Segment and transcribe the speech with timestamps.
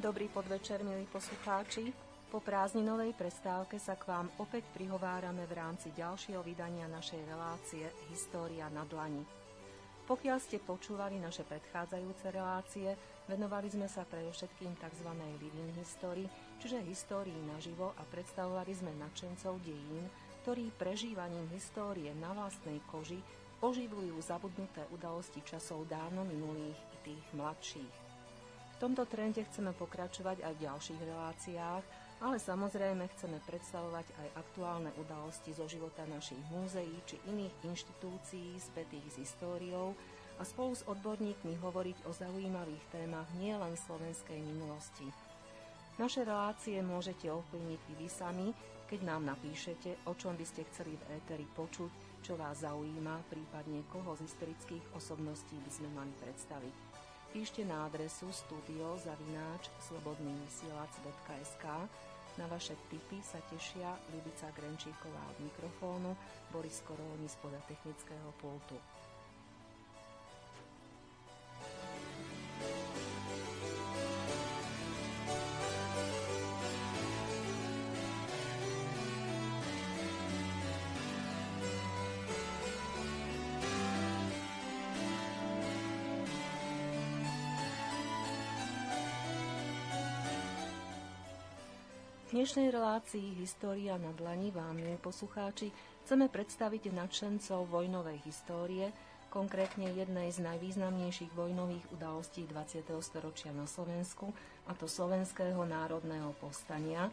[0.00, 1.92] Dobrý podvečer, milí poslucháči.
[2.32, 8.64] Po prázdninovej prestávke sa k vám opäť prihovárame v rámci ďalšieho vydania našej relácie História
[8.72, 9.20] na dlani.
[10.08, 12.96] Pokiaľ ste počúvali naše predchádzajúce relácie,
[13.28, 15.08] venovali sme sa predovšetkým tzv.
[15.36, 16.24] living history,
[16.64, 20.08] čiže histórii naživo a predstavovali sme nadšencov dejín,
[20.40, 23.20] ktorí prežívaním histórie na vlastnej koži
[23.60, 28.09] oživujú zabudnuté udalosti časov dávno minulých i tých mladších.
[28.80, 31.84] V tomto trende chceme pokračovať aj v ďalších reláciách,
[32.24, 39.04] ale samozrejme chceme predstavovať aj aktuálne udalosti zo života našich múzeí či iných inštitúcií spätých
[39.12, 39.92] s históriou
[40.40, 45.04] a spolu s odborníkmi hovoriť o zaujímavých témach nielen slovenskej minulosti.
[46.00, 48.48] Naše relácie môžete ovplyvniť i vy sami,
[48.88, 53.84] keď nám napíšete, o čom by ste chceli v éteri počuť, čo vás zaujíma, prípadne
[53.92, 56.89] koho z historických osobností by sme mali predstaviť.
[57.30, 61.64] Píšte na adresu studiozavináč slobodnývysielac.sk
[62.34, 66.18] Na vaše tipy sa tešia Ľubica Grenčíková od mikrofónu,
[66.50, 68.74] Boris Koróni spoda technického pultu.
[92.30, 95.74] Dnešnej relácii História na dlani vám, milí poslucháči,
[96.06, 98.94] chceme predstaviť nadšencov vojnovej histórie,
[99.34, 102.86] konkrétne jednej z najvýznamnejších vojnových udalostí 20.
[103.02, 104.30] storočia na Slovensku,
[104.70, 107.10] a to Slovenského národného povstania,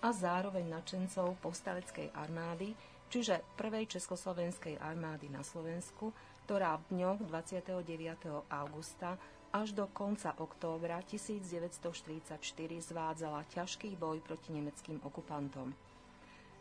[0.00, 2.72] a zároveň nadšencov povstaleckej armády,
[3.12, 6.16] čiže prvej Československej armády na Slovensku,
[6.48, 8.48] ktorá v dňoch 29.
[8.48, 9.20] augusta
[9.54, 12.42] až do konca októbra 1944
[12.82, 15.70] zvádzala ťažký boj proti nemeckým okupantom.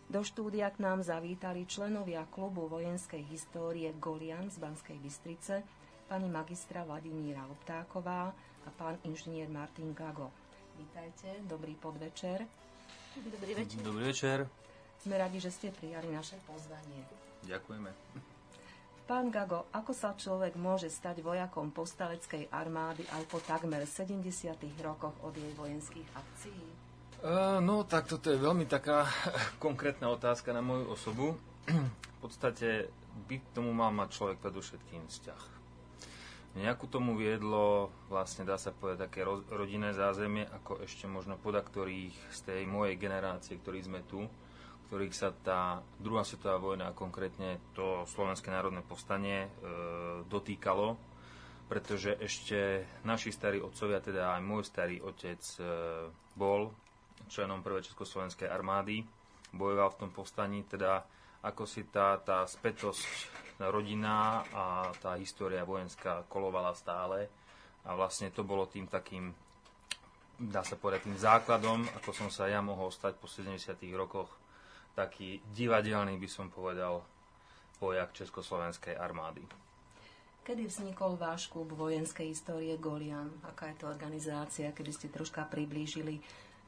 [0.05, 5.65] Do štúdia k nám zavítali členovia klubu vojenskej histórie Golian z Banskej Bystrice,
[6.05, 8.29] pani magistra Vladimíra Luptáková
[8.63, 10.29] a pán inžinier Martin Gago.
[10.77, 12.45] Vítajte, dobrý podvečer.
[13.17, 13.81] Dobrý večer.
[13.81, 14.37] Dobrý večer.
[15.01, 17.01] Sme radi, že ste prijali naše pozvanie.
[17.49, 18.32] Ďakujeme.
[19.03, 24.23] Pán Gago, ako sa človek môže stať vojakom postaleckej armády aj po takmer 70.
[24.79, 26.63] rokoch od jej vojenských akcií?
[27.59, 29.03] No, tak toto je veľmi taká
[29.65, 31.35] konkrétna otázka na moju osobu.
[31.67, 32.87] v podstate
[33.27, 35.43] by tomu mal mať človek predovšetkým vzťah.
[36.63, 42.15] Nejakú tomu viedlo, vlastne dá sa povedať, také rodinné zázemie, ako ešte možno poda ktorých
[42.31, 44.31] z tej mojej generácie, ktorí sme tu,
[44.87, 49.49] ktorých sa tá druhá svetová vojna, konkrétne to Slovenské národné povstanie, e,
[50.27, 50.95] dotýkalo,
[51.67, 55.63] pretože ešte naši starí otcovia, teda aj môj starý otec, e,
[56.37, 56.69] bol
[57.31, 59.01] členom prvej Československej armády,
[59.53, 61.05] bojoval v tom povstaní, teda
[61.43, 63.03] ako si tá, tá spätosť
[63.59, 67.27] rodina a tá história vojenská kolovala stále
[67.83, 69.35] a vlastne to bolo tým takým
[70.39, 73.77] dá sa povedať, tým základom, ako som sa ja mohol stať po 70.
[73.93, 74.42] rokoch
[74.93, 77.01] taký divadelný, by som povedal,
[77.81, 79.43] vojak Československej armády.
[80.43, 83.31] Kedy vznikol váš klub vojenskej histórie Golian?
[83.47, 84.75] Aká je to organizácia?
[84.75, 86.19] Kedy ste troška priblížili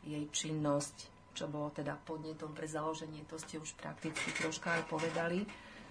[0.08, 1.12] jej činnosť?
[1.36, 3.28] Čo bolo teda podnetom pre založenie?
[3.28, 5.44] To ste už prakticky troška aj povedali.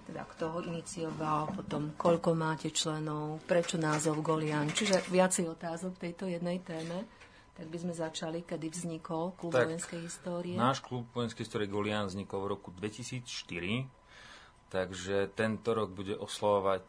[0.04, 4.68] Teda kto ho inicioval, potom koľko máte členov, prečo názov Golian.
[4.72, 7.04] Čiže viacej otázok tejto jednej téme.
[7.54, 10.58] Tak by sme začali, kedy vznikol klub tak, vojenskej histórie.
[10.58, 13.22] Náš klub vojenskej histórie Golian vznikol v roku 2004,
[14.74, 16.82] takže tento rok bude oslovovať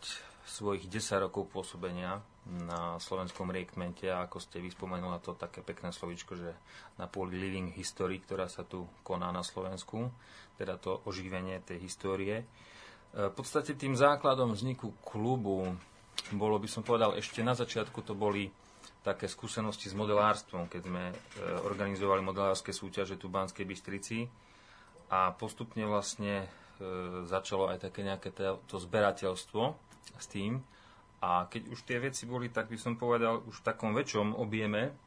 [0.46, 6.38] svojich 10 rokov pôsobenia na slovenskom reikmente a ako ste vyspomenuli to také pekné slovičko,
[6.38, 6.54] že
[7.02, 10.14] na poli Living History, ktorá sa tu koná na Slovensku,
[10.62, 12.42] teda to oživenie tej histórie.
[12.42, 12.46] E,
[13.18, 15.74] v podstate tým základom vzniku klubu
[16.38, 18.54] bolo by som povedal ešte na začiatku to boli
[19.06, 21.16] také skúsenosti s modelárstvom, keď sme e,
[21.62, 24.26] organizovali modelárske súťaže tu v Banskej Bystrici
[25.14, 26.48] a postupne vlastne e,
[27.30, 29.64] začalo aj také nejaké to, zberateľstvo
[30.18, 30.58] s tým.
[31.22, 34.98] A keď už tie veci boli, tak by som povedal, už v takom väčšom objeme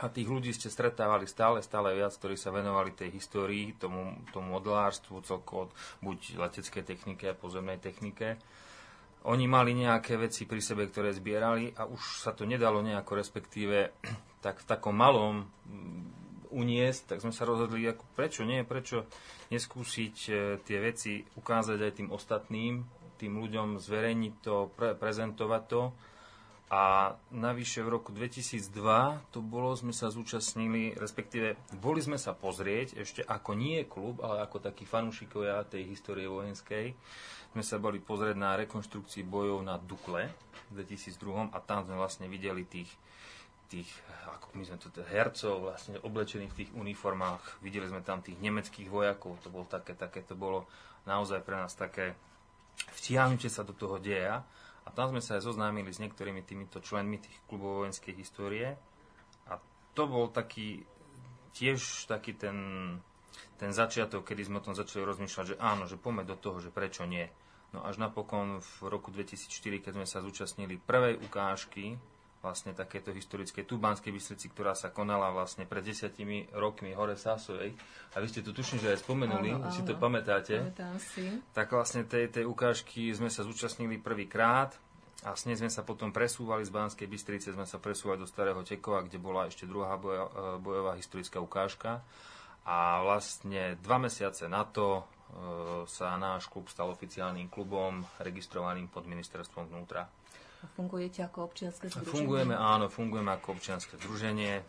[0.00, 4.58] a tých ľudí ste stretávali stále, stále viac, ktorí sa venovali tej histórii, tomu, tomu
[4.58, 5.70] modelárstvu, celkovo
[6.02, 8.40] buď leteckej technike a pozemnej technike,
[9.28, 13.92] oni mali nejaké veci pri sebe, ktoré zbierali a už sa to nedalo nejako respektíve
[14.44, 19.06] tak v takom malom mm, uniesť, tak sme sa rozhodli, ako prečo nie, prečo
[19.54, 20.32] neskúsiť e,
[20.64, 22.82] tie veci ukázať aj tým ostatným,
[23.20, 25.82] tým ľuďom zverejniť to, pre, prezentovať to.
[26.70, 32.94] A navyše v roku 2002 to bolo, sme sa zúčastnili, respektíve boli sme sa pozrieť,
[32.94, 36.94] ešte ako nie klub, ale ako takí fanúšikovia tej histórie vojenskej,
[37.50, 40.30] sme sa boli pozrieť na rekonštrukcii bojov na Dukle
[40.70, 42.94] v 2002 a tam sme vlastne videli tých,
[43.66, 43.90] tých
[44.30, 47.66] ako my sme to hercov vlastne oblečených v tých uniformách.
[47.66, 50.70] Videli sme tam tých nemeckých vojakov, to bolo také, také to bolo
[51.02, 52.14] naozaj pre nás také
[52.94, 54.46] vtiahnutie sa do toho deja.
[54.84, 58.74] A tam sme sa aj zoznámili s niektorými týmito členmi tých klubov vojenskej histórie.
[59.46, 59.60] A
[59.92, 60.84] to bol taký,
[61.52, 62.58] tiež taký ten,
[63.60, 66.72] ten začiatok, kedy sme o tom začali rozmýšľať, že áno, že poďme do toho, že
[66.72, 67.28] prečo nie.
[67.70, 72.00] No až napokon v roku 2004, keď sme sa zúčastnili prvej ukážky
[72.40, 77.76] vlastne takéto historické tu Banskej Bystrici, ktorá sa konala vlastne pred desiatimi rokmi hore Sásovej.
[78.12, 79.72] A vy ste tu tuším, že aj spomenuli, áno, áno.
[79.72, 80.56] si to pamätáte.
[80.96, 81.28] si.
[81.52, 84.72] Tak vlastne tej, tej ukážky sme sa zúčastnili prvýkrát
[85.20, 88.64] a s nej sme sa potom presúvali z Banskej Bystrice, sme sa presúvali do Starého
[88.64, 92.00] Tekova, kde bola ešte druhá boja, e, bojová historická ukážka.
[92.64, 95.02] A vlastne dva mesiace na to e,
[95.84, 100.08] sa náš klub stal oficiálnym klubom registrovaným pod ministerstvom vnútra.
[100.60, 102.12] Fungujete ako občianske združenie?
[102.12, 104.60] Fungujeme, áno, fungujeme ako občianske združenie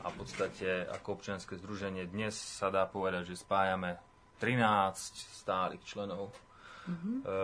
[0.00, 4.00] a v podstate ako občianske združenie dnes sa dá povedať, že spájame
[4.40, 6.32] 13 stálych členov.
[6.88, 7.16] Mm-hmm.
[7.20, 7.36] E,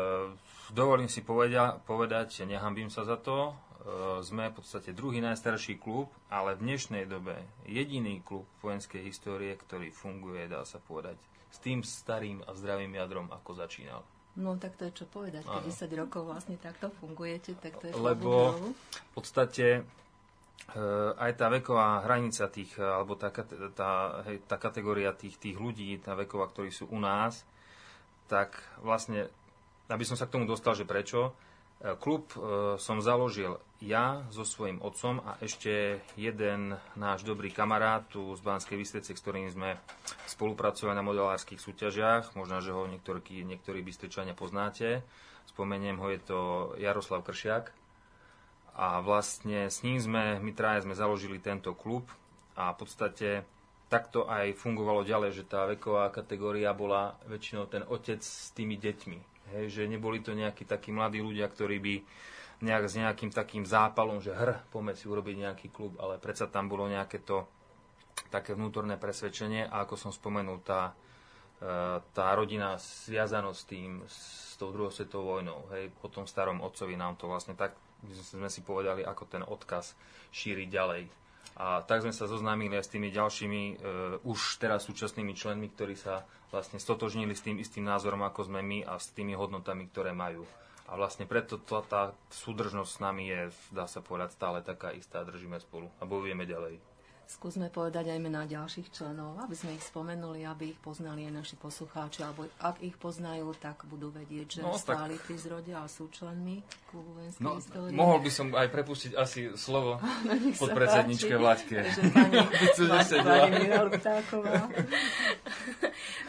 [0.73, 6.09] dovolím si povedia, povedať, nehambím sa za to, e, sme v podstate druhý najstarší klub,
[6.33, 7.37] ale v dnešnej dobe
[7.69, 11.21] jediný klub vojenskej histórie, ktorý funguje, dá sa povedať,
[11.53, 14.01] s tým starým a zdravým jadrom, ako začínal.
[14.37, 17.93] No tak to je čo povedať, keď 10 rokov vlastne takto fungujete, tak to je
[17.97, 20.81] Lebo v podstate e,
[21.17, 23.33] aj tá veková hranica tých, alebo tá,
[23.73, 27.49] tá, hej, tá kategória tých, tých ľudí, tá veková, ktorí sú u nás,
[28.29, 29.33] tak vlastne,
[29.89, 31.46] aby som sa k tomu dostal, že prečo, e,
[32.01, 32.39] klub e,
[32.81, 38.81] som založil ja so svojím otcom a ešte jeden náš dobrý kamarát tu z Banskej
[38.81, 39.77] Bystrice, s ktorým sme
[40.25, 42.33] spolupracovali na modelárskych súťažiach.
[42.33, 45.05] Možno, že ho niektorí, niektorí Bystričania poznáte.
[45.53, 46.39] Spomeniem ho, je to
[46.81, 47.69] Jaroslav Kršiak.
[48.77, 52.09] A vlastne s ním sme, my traje sme založili tento klub
[52.57, 53.29] a v podstate
[53.93, 59.36] takto aj fungovalo ďalej, že tá veková kategória bola väčšinou ten otec s tými deťmi.
[59.55, 61.95] Hej, že neboli to nejakí takí mladí ľudia, ktorí by
[62.65, 66.73] nejak s nejakým takým zápalom, že hr, poďme si urobiť nejaký klub, ale predsa tam
[66.73, 67.45] bolo nejaké to
[68.33, 70.97] také vnútorné presvedčenie a ako som spomenul, tá,
[71.61, 74.19] e, tá rodina sviazanosť s tým, s
[74.57, 77.77] tou druhou svetovou vojnou, hej, po tom starom otcovi nám to vlastne tak,
[78.09, 79.93] sme si povedali, ako ten odkaz
[80.33, 81.03] šíriť ďalej.
[81.57, 83.75] A tak sme sa zoznámili aj s tými ďalšími, e,
[84.29, 88.85] už teraz súčasnými členmi, ktorí sa vlastne stotožnili s tým istým názorom, ako sme my
[88.85, 90.45] a s tými hodnotami, ktoré majú.
[90.87, 93.41] A vlastne preto tá, tá súdržnosť s nami je,
[93.73, 96.96] dá sa povedať, stále taká istá, držíme spolu a bojujeme ďalej.
[97.27, 101.59] Skúsme povedať aj mená ďalších členov, aby sme ich spomenuli, aby ich poznali aj naši
[101.59, 105.27] poslucháči, alebo ak ich poznajú, tak budú vedieť, že no, stáli tak...
[105.27, 107.99] pri zrode a sú členmi klubu vojenskej no, histórie.
[107.99, 109.99] Mohol by som aj prepustiť asi slovo
[110.31, 111.77] no, pod predsedničke Vláďke.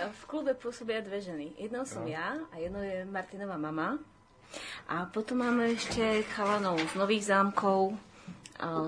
[0.18, 1.54] v klube pôsobia dve ženy.
[1.62, 2.10] Jednou som no.
[2.10, 4.02] ja a jednou je Martinová mama.
[4.90, 7.94] A potom máme ešte chalanov z Nových zámkov,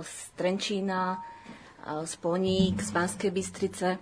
[0.02, 1.20] z Trenčína,
[1.86, 4.00] z Poník, z Banskej Bystrice.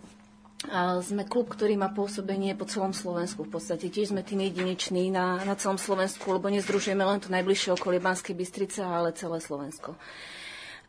[0.74, 3.46] A sme klub, ktorý má pôsobenie po celom Slovensku.
[3.46, 7.78] V podstate tiež sme tým jedinečný na, na celom Slovensku, lebo nezdružujeme len to najbližšie
[7.78, 9.94] okolie Banskej Bystrice, ale celé Slovensko.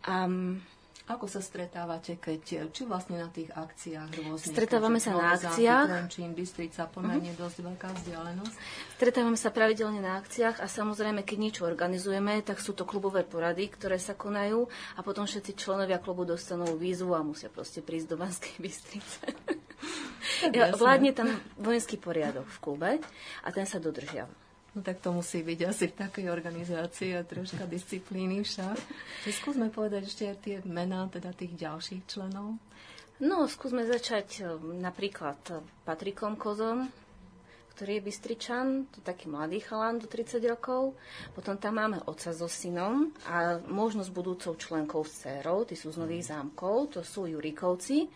[0.09, 0.65] Um,
[1.09, 4.53] ako sa stretávate, keď, či vlastne na tých akciách rôznych?
[4.53, 5.89] Stretávame sa na akciách.
[5.89, 7.49] Trenčín, Bystrica, pomerne uh-huh.
[7.49, 8.55] dosť veľká vzdialenosť.
[9.01, 13.73] Stretávame sa pravidelne na akciách a samozrejme, keď niečo organizujeme, tak sú to klubové porady,
[13.73, 18.17] ktoré sa konajú a potom všetci členovia klubu dostanú výzvu a musia proste prísť do
[18.21, 19.25] Banskej Bystrice.
[20.77, 22.91] Vládne tam vojenský poriadok v klube
[23.43, 24.48] a ten sa dodržiava.
[24.79, 28.79] No tak to musí byť asi v takej organizácii a troška disciplíny však.
[29.27, 32.63] Čiže skúsme povedať ešte aj tie mená teda tých ďalších členov.
[33.19, 34.43] No, skúsme začať e,
[34.79, 35.35] napríklad
[35.83, 36.87] Patrikom Kozom,
[37.75, 40.95] ktorý je Bystričan, to je taký mladý chalán do 30 rokov.
[41.35, 45.91] Potom tam máme oca so synom a možno s budúcou členkou s dcerou, tí sú
[45.91, 48.07] z Nových zámkov, to sú Jurikovci.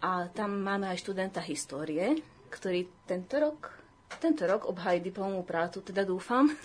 [0.00, 2.16] A tam máme aj študenta histórie,
[2.48, 3.75] ktorý tento rok
[4.06, 6.46] tento rok obhájí diplomovú prácu, teda dúfam.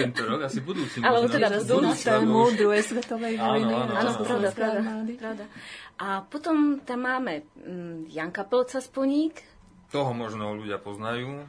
[0.00, 0.48] Tento rok?
[0.48, 0.98] Asi budúci.
[1.04, 2.08] Ale teda budúci.
[2.08, 3.70] tému druhej svetovej vojny.
[3.70, 4.80] Áno, áno, áno, pravda, pravda,
[5.14, 5.44] pravda.
[6.00, 9.38] A potom tam máme mm, Janka Pelca Sponík.
[9.92, 11.44] Toho možno ľudia poznajú.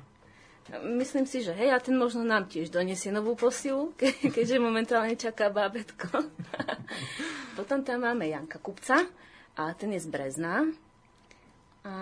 [0.85, 5.17] Myslím si, že hej, a ten možno nám tiež donesie novú posilu, ke, keďže momentálne
[5.17, 6.07] čaká bábetko.
[7.57, 9.01] Potom tam máme Janka Kupca
[9.57, 10.67] a ten je z Brezna.
[11.81, 11.93] A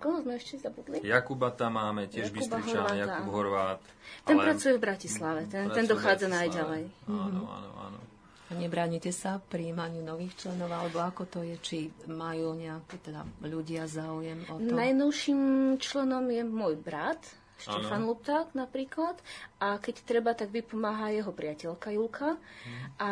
[0.00, 1.04] koho sme ešte zabudli?
[1.04, 3.84] Jakuba tam máme, tiež Bystričan, Jakub Horvát.
[4.24, 4.48] Ten ale...
[4.48, 6.88] pracuje v Bratislave, ten, ten dochádza najďalej.
[7.04, 8.00] Áno, áno, áno.
[8.46, 11.78] A nebránite sa príjmaniu nových členov, alebo ako to je, či
[12.08, 14.72] majú nejaké teda ľudia záujem o to?
[14.72, 15.40] Najnovším
[15.82, 17.20] členom je môj brat,
[17.56, 18.12] Štefan ano.
[18.12, 19.16] Lupták napríklad.
[19.60, 22.36] A keď treba, tak vypomáha jeho priateľka Julka.
[22.36, 22.86] Hmm.
[23.00, 23.08] A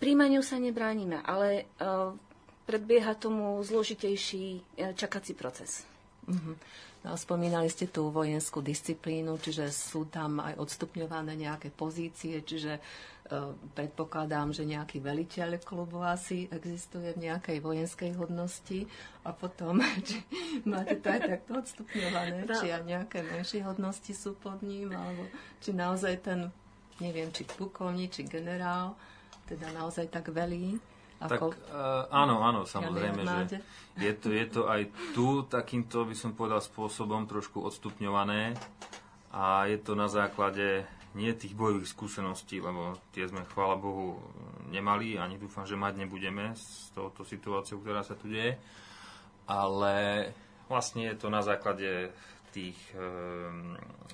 [0.00, 2.16] príjmaniu sa nebránime, ale uh,
[2.70, 4.46] predbieha tomu zložitejší
[4.78, 5.82] uh, čakací proces.
[6.30, 6.54] Uh-huh.
[7.00, 12.80] No, spomínali ste tú vojenskú disciplínu, čiže sú tam aj odstupňované nejaké pozície, čiže e,
[13.72, 18.84] predpokladám, že nejaký veliteľ klubu asi existuje v nejakej vojenskej hodnosti
[19.24, 20.20] a potom, či
[20.68, 22.52] máte to aj takto odstupňované, no.
[22.60, 25.24] či aj nejaké menšie hodnosti sú pod ním, alebo
[25.64, 26.52] či naozaj ten,
[27.00, 28.92] neviem, či plukovník, či generál,
[29.48, 30.76] teda naozaj tak velí.
[31.20, 31.28] Ako...
[31.28, 33.60] Tak uh, áno, áno, samozrejme, že
[34.00, 38.56] je to, je to aj tu takýmto, by som povedal, spôsobom trošku odstupňované
[39.30, 44.22] a je to na základe nie tých bojových skúseností, lebo tie sme, chvála Bohu,
[44.70, 48.56] nemali, ani dúfam, že mať nebudeme s touto situáciou, ktorá sa tu deje,
[49.50, 50.30] ale
[50.70, 52.14] vlastne je to na základe
[52.54, 52.98] tých e,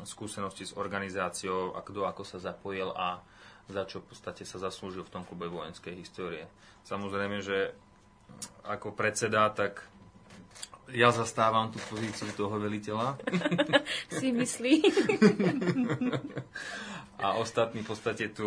[0.04, 3.20] skúseností s organizáciou a kto ako sa zapojil a
[3.66, 6.46] za čo v podstate sa zaslúžil v tom klube vojenskej histórie.
[6.86, 7.74] Samozrejme, že
[8.66, 9.82] ako predseda, tak
[10.94, 13.18] ja zastávam tú pozíciu toho veliteľa.
[14.18, 14.74] si myslí.
[17.16, 18.44] A ostatní v podstate tu,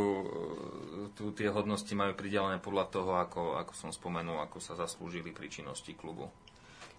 [1.18, 5.50] tu tie hodnosti majú pridelené podľa toho, ako, ako som spomenul, ako sa zaslúžili pri
[5.50, 6.30] činnosti klubu.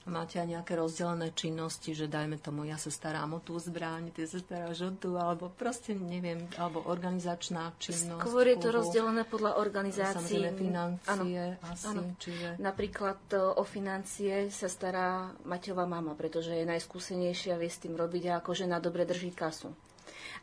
[0.08, 4.24] Máte aj nejaké rozdelené činnosti, že dajme tomu, ja sa starám o tú zbraň, ty
[4.24, 8.24] sa staráš o tú, alebo proste neviem, alebo organizačná činnosť.
[8.24, 10.40] Skôr je to rozdelené podľa organizácií.
[10.40, 11.68] Samozrejme financie ano.
[11.68, 11.86] asi.
[11.92, 12.02] Ano.
[12.16, 12.48] Čiže...
[12.56, 18.32] Napríklad e, o financie sa stará Maťová mama, pretože je najskúsenejšia, vie s tým robiť
[18.32, 19.68] a ako žena dobre drží kasu.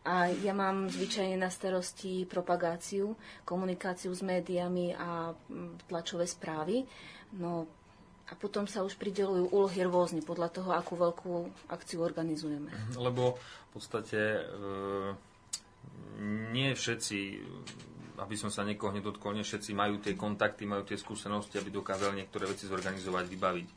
[0.05, 5.33] A ja mám zvyčajne na starosti propagáciu, komunikáciu s médiami a
[5.89, 6.85] tlačové správy.
[7.35, 7.67] No,
[8.27, 11.31] a potom sa už pridelujú úlohy rôzne podľa toho, akú veľkú
[11.71, 12.67] akciu organizujeme.
[12.99, 14.41] Lebo v podstate e,
[16.51, 17.19] nie všetci,
[18.17, 22.25] aby som sa niekoho nedotkol, nie všetci majú tie kontakty, majú tie skúsenosti, aby dokázali
[22.25, 23.69] niektoré veci zorganizovať, vybaviť.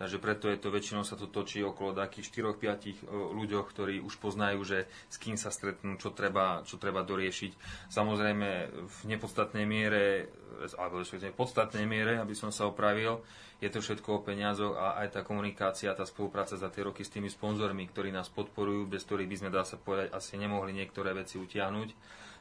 [0.00, 2.94] Takže preto je to väčšinou sa to točí okolo takých 4-5 e,
[3.36, 7.52] ľuďoch, ktorí už poznajú, že s kým sa stretnú, čo treba, čo treba doriešiť.
[7.92, 8.48] Samozrejme
[8.88, 10.32] v nepodstatnej miere,
[10.80, 13.20] alebo v podstatnej miere, aby som sa opravil,
[13.60, 17.12] je to všetko o peniazoch a aj tá komunikácia, tá spolupráca za tie roky s
[17.12, 21.12] tými sponzormi, ktorí nás podporujú, bez ktorých by sme, dá sa povedať, asi nemohli niektoré
[21.12, 21.92] veci utiahnuť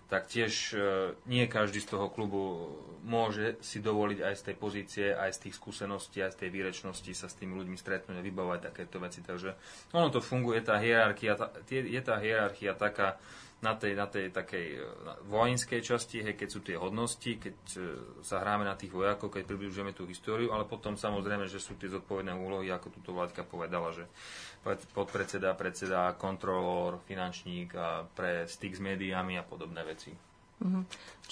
[0.09, 0.77] tak tiež e,
[1.29, 2.73] nie každý z toho klubu
[3.05, 7.11] môže si dovoliť aj z tej pozície, aj z tých skúseností, aj z tej výrečnosti
[7.13, 9.21] sa s tými ľuďmi stretnúť a vybavovať takéto veci.
[9.21, 9.53] Takže
[9.93, 13.21] ono to funguje, tá hierarchia, tá, je tá hierarchia taká,
[13.59, 14.79] na tej, na tej takej e,
[15.27, 17.79] vojenskej časti, hej, keď sú tie hodnosti, keď e,
[18.23, 21.91] sa hráme na tých vojakov, keď približujeme tú históriu, ale potom samozrejme, že sú tie
[21.91, 24.07] zodpovedné úlohy, ako túto Vláďka povedala, že
[24.95, 30.15] podpredseda, predseda, kontrolór, finančník a pre styk s médiami a podobné veci.
[30.59, 30.83] Mm-hmm.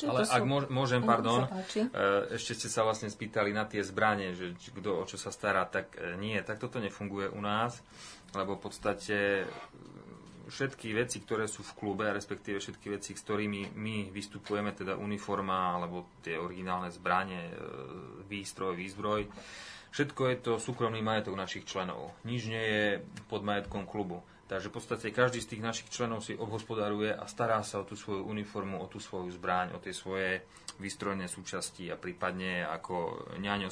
[0.07, 0.71] Ale ak sú...
[0.71, 1.87] môžem, pardon, e,
[2.35, 5.95] ešte ste sa vlastne spýtali na tie zbranie, že kto o čo sa stará, tak
[6.19, 7.79] nie, tak toto nefunguje u nás,
[8.35, 9.47] lebo v podstate
[10.47, 15.75] všetky veci, ktoré sú v klube, respektíve všetky veci, s ktorými my vystupujeme, teda uniforma
[15.75, 17.53] alebo tie originálne zbranie, e,
[18.25, 19.27] výstroj, výzbroj,
[19.91, 22.15] všetko je to súkromný majetok našich členov.
[22.23, 22.87] Nič nie je
[23.27, 24.23] pod majetkom klubu.
[24.47, 27.99] Takže v podstate každý z tých našich členov si obhospodaruje a stará sa o tú
[27.99, 30.39] svoju uniformu, o tú svoju zbraň, o tie svoje
[30.77, 33.69] výstrojné súčasti a prípadne ako ňaňo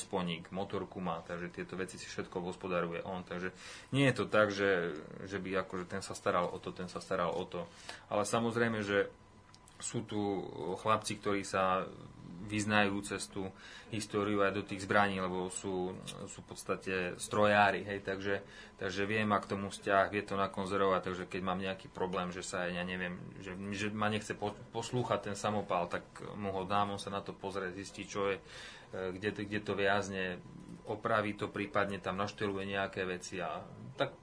[0.50, 3.22] motorku má, takže tieto veci si všetko obhospodaruje on.
[3.22, 3.54] Takže
[3.94, 4.94] nie je to tak, že,
[5.30, 7.70] že by akože ten sa staral o to, ten sa staral o to.
[8.10, 9.10] Ale samozrejme, že
[9.78, 10.42] sú tu
[10.82, 11.86] chlapci, ktorí sa
[12.46, 13.50] vyznajú cestu
[13.90, 15.94] históriu aj do tých zbraní, lebo sú,
[16.30, 18.42] sú v podstate strojári, hej, takže,
[18.78, 22.66] takže viem, ak tomu vzťah, vie to nakonzerovať, takže keď mám nejaký problém, že sa,
[22.66, 24.34] ja neviem, že, že ma nechce
[24.74, 26.06] poslúchať ten samopál, tak
[26.38, 28.38] mu ho dám, on sa na to pozrie, zistí, čo je,
[28.94, 30.42] e, kde kde to viazne,
[30.86, 33.62] opraví to, prípadne tam našteluje nejaké veci a
[33.98, 34.14] tak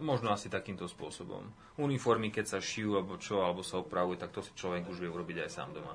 [0.00, 1.42] možno asi takýmto spôsobom.
[1.80, 5.10] Uniformy, keď sa šijú alebo čo, alebo sa opravuje, tak to si človek už vie
[5.10, 5.92] urobiť aj sám doma.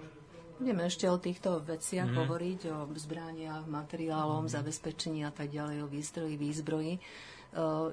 [0.62, 2.18] Budeme ešte o týchto veciach mm.
[2.22, 4.54] hovoriť, o zbraniach, materiálom, mm.
[4.54, 7.02] zabezpečení a tak ďalej, o výstroji, výzbroji.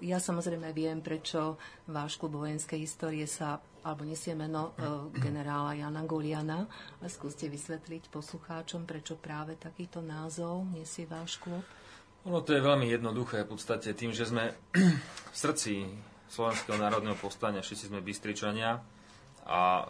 [0.05, 1.57] Ja samozrejme viem, prečo
[1.89, 4.85] váš klub vojenskej histórie sa alebo nesie meno e,
[5.25, 6.69] generála Jana Goliana.
[7.01, 11.65] A skúste vysvetliť poslucháčom, prečo práve takýto názov nesie váš klub.
[12.29, 14.53] Ono to je veľmi jednoduché v podstate tým, že sme
[15.33, 15.89] v srdci
[16.29, 18.85] Slovenského národného povstania, všetci sme Bystričania
[19.49, 19.89] a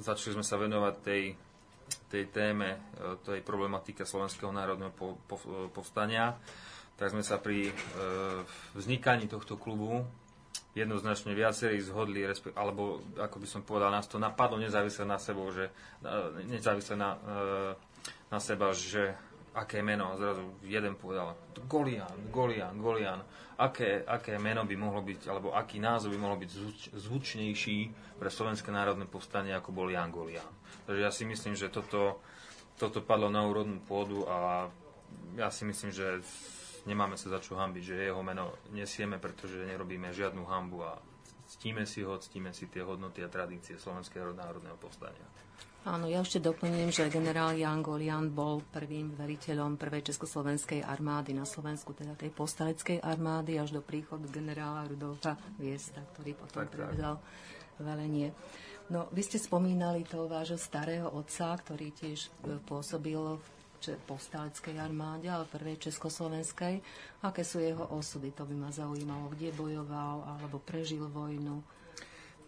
[0.00, 1.22] začali sme sa venovať tej,
[2.08, 5.18] tej téme, e, tej problematike Slovenského národného po,
[5.70, 6.36] povstania,
[6.98, 7.72] tak sme sa pri e,
[8.74, 10.02] vznikaní tohto klubu
[10.74, 12.22] jednoznačne viacerí zhodli,
[12.54, 15.74] alebo ako by som povedal, nás to napadlo nezávisle na sebou, že
[16.46, 17.18] nezávisle na, e,
[18.30, 19.16] na seba, že
[19.54, 21.36] aké meno, zrazu jeden povedal
[21.68, 23.20] Golian, Golian, Golian,
[23.58, 27.78] aké, aké meno by mohlo byť, alebo aký názov by mohol byť zvuč, zvučnejší
[28.20, 30.46] pre Slovenské národné povstanie, ako bol Jan Golian.
[30.86, 32.22] Takže ja si myslím, že toto,
[32.76, 34.68] toto padlo na úrodnú pôdu a
[35.36, 36.20] ja si myslím, že
[36.88, 40.96] nemáme sa za čo hambiť, že jeho meno nesieme, pretože nerobíme žiadnu hambu a
[41.48, 45.24] ctíme si ho, ctíme si tie hodnoty a tradície Slovenského národného povstania.
[45.86, 51.46] Áno, ja ešte doplním, že generál Jan Golian bol prvým veliteľom prvej československej armády na
[51.46, 57.22] Slovensku, teda tej postaleckej armády, až do príchodu generála Rudolfa Viesta, ktorý potom tak, prevedal
[57.78, 58.34] velenie.
[58.90, 63.46] No, vy ste spomínali toho vášho starého otca, ktorý tiež e, pôsobil v
[64.08, 66.82] postaleckej armáde, ale prvej československej.
[67.22, 68.34] Aké sú jeho osudy?
[68.34, 69.30] To by ma zaujímalo.
[69.30, 71.62] Kde bojoval alebo prežil vojnu?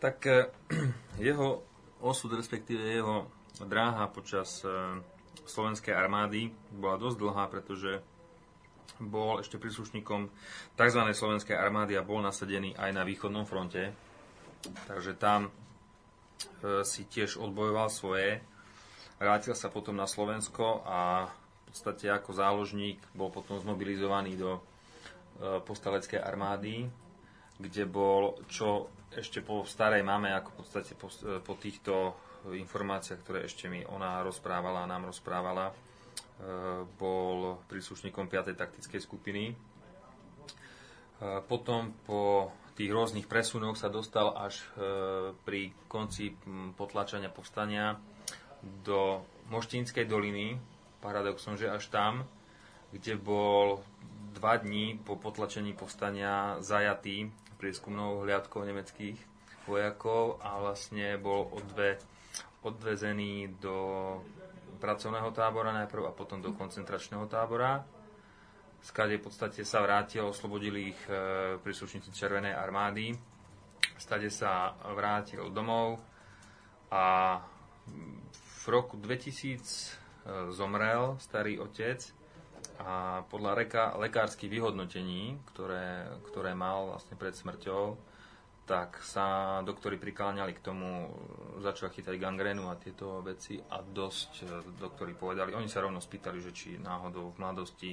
[0.02, 0.50] Tak e,
[1.30, 1.69] jeho
[2.00, 3.28] osud, respektíve jeho
[3.60, 4.68] dráha počas e,
[5.44, 8.00] slovenskej armády bola dosť dlhá, pretože
[9.00, 10.28] bol ešte príslušníkom
[10.76, 11.00] tzv.
[11.12, 13.96] slovenskej armády a bol nasadený aj na východnom fronte.
[14.88, 15.50] Takže tam e,
[16.84, 18.44] si tiež odbojoval svoje.
[19.16, 24.60] Vrátil sa potom na Slovensko a v podstate ako záložník bol potom zmobilizovaný do e,
[25.64, 26.88] postaleckej armády,
[27.60, 31.10] kde bol, čo ešte po starej máme, ako v podstate po,
[31.42, 32.14] po týchto
[32.46, 35.74] informáciách, ktoré ešte mi ona rozprávala a nám rozprávala, e,
[36.96, 38.54] bol príslušníkom 5.
[38.56, 39.44] taktickej skupiny.
[39.50, 39.54] E,
[41.44, 44.64] potom po tých rôznych presunoch sa dostal až e,
[45.44, 46.32] pri konci
[46.78, 48.00] potlačania povstania
[48.62, 49.20] do
[49.52, 50.56] Moštínskej doliny,
[51.02, 52.24] paradoxom, že až tam,
[52.94, 53.82] kde bol
[54.32, 57.28] dva dní po potlačení povstania zajatý
[57.60, 59.20] prieskumnou hliadkou nemeckých
[59.68, 62.00] vojakov a vlastne bol odve,
[62.64, 63.76] odvezený do
[64.80, 67.84] pracovného tábora najprv a potom do koncentračného tábora.
[68.80, 71.12] Skade v podstate sa vrátil, oslobodili ich e,
[71.60, 73.12] príslušníci Červenej armády.
[74.00, 76.00] Stade sa vrátil domov
[76.88, 77.36] a
[78.32, 79.88] v roku 2000 e,
[80.56, 82.19] zomrel starý otec
[82.80, 88.00] a podľa reka, lekárskych vyhodnotení, ktoré, ktoré mal vlastne pred smrťou,
[88.64, 91.10] tak sa doktori prikláňali k tomu,
[91.60, 94.44] začal chytať gangrénu a tieto veci a dosť e,
[94.78, 97.92] doktori povedali, oni sa rovno spýtali, že či náhodou v mladosti,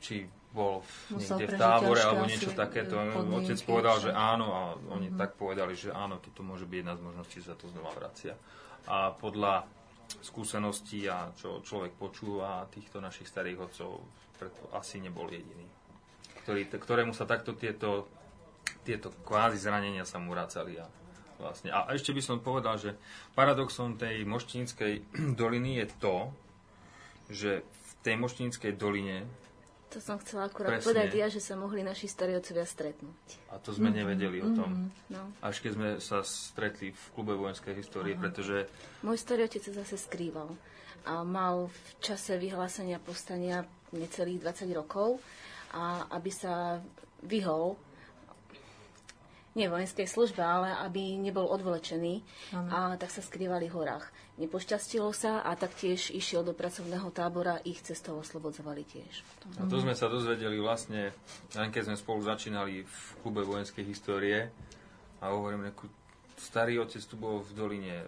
[0.00, 2.98] či bol v, niekde v tábore alebo niečo takéto.
[3.36, 4.62] Otec povedal, že áno a
[4.96, 5.20] oni mm-hmm.
[5.20, 8.34] tak povedali, že áno, toto môže byť jedna z možností, že sa to znova vracia.
[8.88, 9.68] A podľa
[10.18, 14.02] skúseností a čo človek počúva týchto našich starých otcov,
[14.34, 15.66] preto asi nebol jediný,
[16.42, 18.10] ktorý, ktorému sa takto tieto,
[18.82, 20.80] tieto kvázi zranenia sa mu vracali.
[20.80, 20.86] A,
[21.38, 21.70] vlastne.
[21.70, 22.96] a ešte by som povedal, že
[23.38, 25.06] paradoxom tej Moštínskej
[25.40, 26.16] doliny je to,
[27.30, 29.28] že v tej Moštínskej doline
[29.90, 30.86] to som chcela akurát Presne.
[30.86, 33.50] povedať ja, že sa mohli naši starí otcovia stretnúť.
[33.50, 33.98] A to sme mm-hmm.
[33.98, 34.70] nevedeli o tom.
[34.70, 35.10] Mm-hmm.
[35.10, 35.22] No.
[35.42, 38.30] Až keď sme sa stretli v klube vojenskej histórie, uh-huh.
[38.30, 38.70] pretože...
[39.02, 40.54] Môj starý otec sa zase skrýval.
[41.10, 45.18] A mal v čase vyhlásenia povstania necelých 20 rokov
[45.74, 46.78] a aby sa
[47.26, 47.74] vyhol
[49.58, 52.22] nie vojenskej službe, ale aby nebol odvlečený
[52.54, 52.68] ano.
[52.70, 54.06] a tak sa skrývali v horách.
[54.38, 59.26] Nepošťastilo sa a taktiež išiel do pracovného tábora, ich cestou oslobodzovali tiež.
[59.58, 61.10] A to sme sa dozvedeli vlastne,
[61.58, 64.54] len keď sme spolu začínali v klube vojenskej histórie
[65.18, 65.90] a hovorím, ako
[66.38, 68.06] starý otec tu bol v doline,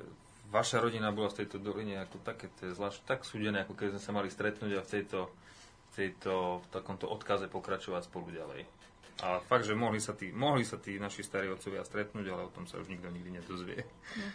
[0.55, 3.99] vaša rodina bola v tejto doline ako také, to je zvlášť tak súdené, ako keď
[3.99, 5.21] sme sa mali stretnúť a v tejto,
[5.93, 8.82] tejto v takomto odkaze pokračovať spolu ďalej.
[9.23, 12.55] A fakt, že mohli sa tí, mohli sa tí naši starí otcovia stretnúť, ale o
[12.55, 13.87] tom sa už nikto nikdy nedozvie.
[14.19, 14.27] No.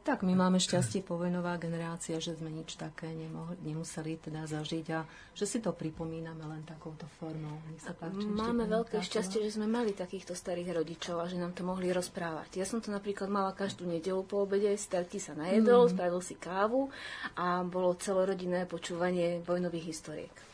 [0.00, 5.04] Tak my máme šťastie povojnová generácia, že sme nič také nemohli, nemuseli teda zažiť a
[5.36, 7.60] že si to pripomíname len takouto formou.
[7.76, 11.68] sa páči, máme veľké šťastie, že sme mali takýchto starých rodičov a že nám to
[11.68, 12.56] mohli rozprávať.
[12.56, 15.92] Ja som to napríklad mala každú nedelu po obede, starky sa najedol, mm.
[15.92, 16.88] spravil si kávu
[17.36, 20.49] a bolo celorodinné počúvanie vojnových historiek.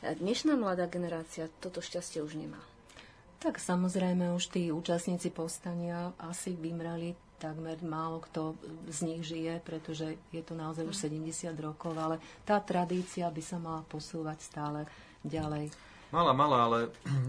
[0.00, 2.60] Dnešná mladá generácia toto šťastie už nemá.
[3.40, 8.52] Tak samozrejme už tí účastníci povstania asi vymrali takmer málo kto
[8.92, 13.56] z nich žije, pretože je to naozaj už 70 rokov, ale tá tradícia by sa
[13.56, 14.84] mala posúvať stále
[15.24, 15.72] ďalej.
[16.12, 16.78] Mala, mala, ale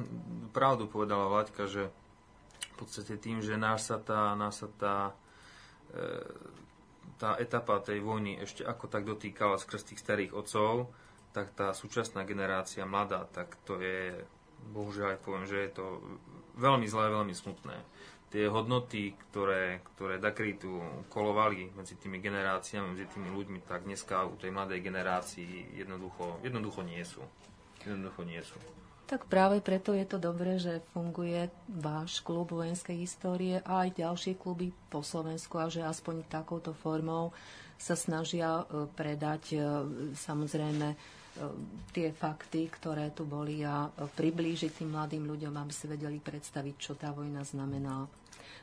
[0.58, 1.88] pravdu povedala Vlaďka, že
[2.60, 5.16] v podstate tým, že nás sa tá, nás sa tá,
[5.96, 6.02] e,
[7.16, 10.92] tá etapa tej vojny ešte ako tak dotýkala skrz tých starých otcov,
[11.32, 14.24] tak tá súčasná generácia mladá, tak to je,
[14.76, 15.86] bohužiaľ poviem, že je to
[16.60, 17.78] veľmi zlé, veľmi smutné.
[18.32, 20.80] Tie hodnoty, ktoré, ktoré dakry tu
[21.12, 26.80] kolovali medzi tými generáciami, medzi tými ľuďmi, tak dneska u tej mladej generácii jednoducho, jednoducho
[26.88, 27.20] nie sú.
[27.84, 28.56] Jednoducho nie sú.
[29.12, 34.40] Tak práve preto je to dobré, že funguje váš klub vojenskej histórie a aj ďalšie
[34.40, 37.36] kluby po Slovensku a že aspoň takouto formou
[37.76, 39.58] sa snažia e, predať e,
[40.16, 40.96] samozrejme
[41.96, 46.94] tie fakty, ktoré tu boli a priblížiť tým mladým ľuďom, aby si vedeli predstaviť, čo
[47.00, 48.08] tá vojna znamená.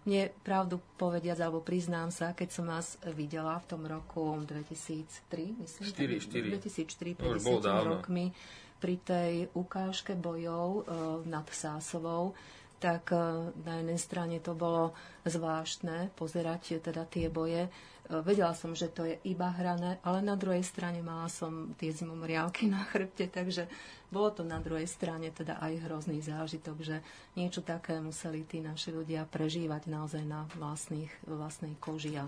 [0.06, 5.86] Mne pravdu povediac, alebo priznám sa, keď som vás videla v tom roku 2003, myslím,
[5.90, 7.16] 4, 4.
[7.18, 8.32] 2004, pred 10 rokmi,
[8.78, 10.82] pri tej ukážke bojov e,
[11.26, 12.32] nad Sásovou,
[12.78, 17.68] tak e, na jednej strane to bolo zvláštne pozerať teda tie boje
[18.08, 22.64] Vedela som, že to je iba hrané, ale na druhej strane mala som tie zimomriavky
[22.64, 23.68] na chrbte, takže
[24.08, 27.04] bolo to na druhej strane teda aj hrozný zážitok, že
[27.36, 32.24] niečo také museli tí naši ľudia prežívať naozaj na vlastných, vlastnej koži a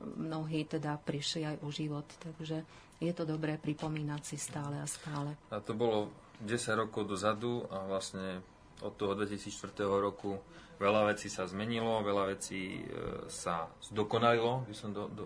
[0.00, 2.64] mnohí teda prišli aj o život, takže
[2.96, 5.36] je to dobré pripomínať si stále a stále.
[5.52, 6.08] A to bolo
[6.40, 8.40] 10 rokov dozadu a vlastne
[8.82, 10.40] od toho 2004 roku
[10.80, 12.84] Veľa vecí sa zmenilo, veľa vecí e,
[13.28, 15.24] sa zdokonalilo, by som do, do,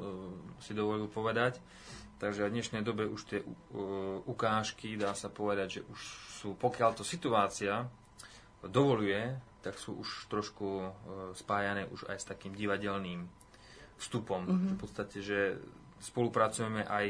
[0.58, 1.62] si dovolil povedať.
[2.18, 6.00] Takže v dnešnej dobe už tie uh, ukážky, dá sa povedať, že už
[6.40, 7.90] sú, pokiaľ to situácia
[8.62, 10.88] dovoluje, tak sú už trošku uh,
[11.34, 13.26] spájané už aj s takým divadelným
[13.98, 14.46] vstupom.
[14.46, 14.70] Mm-hmm.
[14.72, 15.58] V podstate, že
[16.04, 17.06] spolupracujeme aj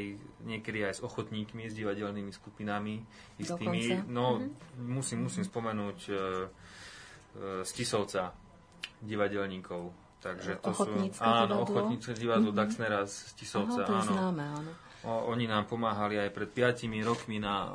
[0.47, 3.03] niekedy aj s ochotníkmi, s divadelnými skupinami
[3.35, 3.99] istými.
[3.99, 4.07] Dokonca.
[4.07, 4.87] No, mm-hmm.
[4.87, 6.17] musím, musím spomenúť uh,
[7.67, 8.31] z Tisovca
[9.03, 9.91] divadelníkov.
[10.23, 10.89] Takže to sú,
[11.21, 12.63] áno, ochotnícke divadlo mm-hmm.
[12.65, 13.83] Daxnera z Tisovca.
[13.83, 14.11] Aha, to áno.
[14.15, 14.71] Známe, áno.
[15.05, 17.69] O, oni nám pomáhali aj pred 5 rokmi na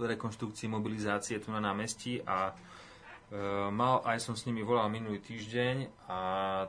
[0.00, 2.52] rekonštrukcii mobilizácie tu na námestí a e,
[3.72, 6.18] mal, aj som s nimi volal minulý týždeň a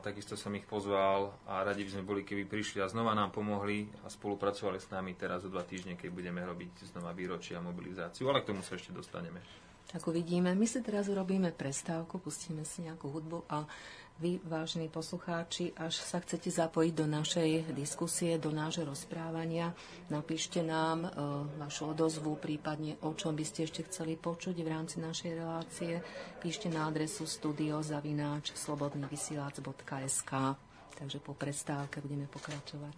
[0.00, 3.86] takisto som ich pozval a radi by sme boli, keby prišli a znova nám pomohli
[4.02, 8.42] a spolupracovali s nami teraz o dva týždne, keď budeme robiť znova výročia mobilizáciu, ale
[8.42, 9.44] k tomu sa ešte dostaneme.
[9.86, 10.50] Tak uvidíme.
[10.58, 13.62] My si teraz urobíme prestávku, pustíme si nejakú hudbu a
[14.16, 19.76] vy, vážni poslucháči, až sa chcete zapojiť do našej diskusie, do nášho rozprávania,
[20.08, 21.08] napíšte nám e,
[21.60, 26.00] vašu odozvu, prípadne o čom by ste ešte chceli počuť v rámci našej relácie.
[26.40, 30.32] Píšte na adresu studiozavináč slobodnyvysielac.sk
[30.96, 32.96] Takže po prestávke budeme pokračovať.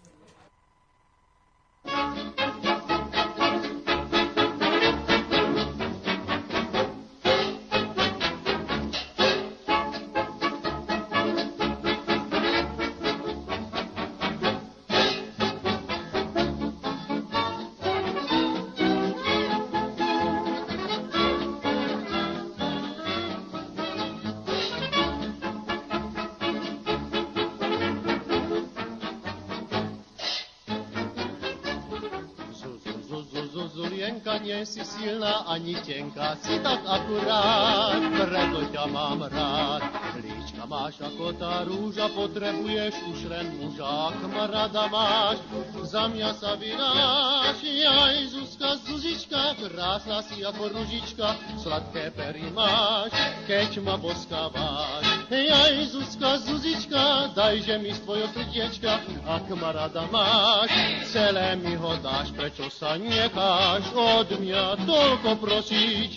[35.46, 39.82] Ani tenká, si tak akurát, preto ťa mám rád.
[40.18, 44.14] Líčka máš ako tá rúža, potrebuješ už len muža,
[44.48, 45.38] rada máš,
[45.86, 47.58] za mňa sa vynáš.
[47.62, 53.10] Jaj, Zuzka, Zuzička, krásna si ako ružička, sladké pery máš,
[53.46, 55.17] keď ma boskávaš.
[55.28, 58.96] Jaj, Zuzka, Zuzička, dajže mi tvojho srdiečka,
[59.28, 60.72] ak ma rada máš,
[61.12, 66.10] celé mi ho dáš, prečo sa necháš od mňa toľko prosiť,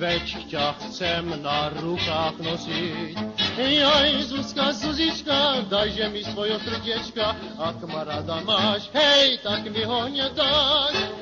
[0.00, 3.16] veď ťa chcem na rukách nosiť.
[3.60, 10.08] Jaj, Zuzka, Zuzička, dajže mi svoje srdiečka, ak ma rada máš, hej, tak mi ho
[10.08, 11.17] nedáš.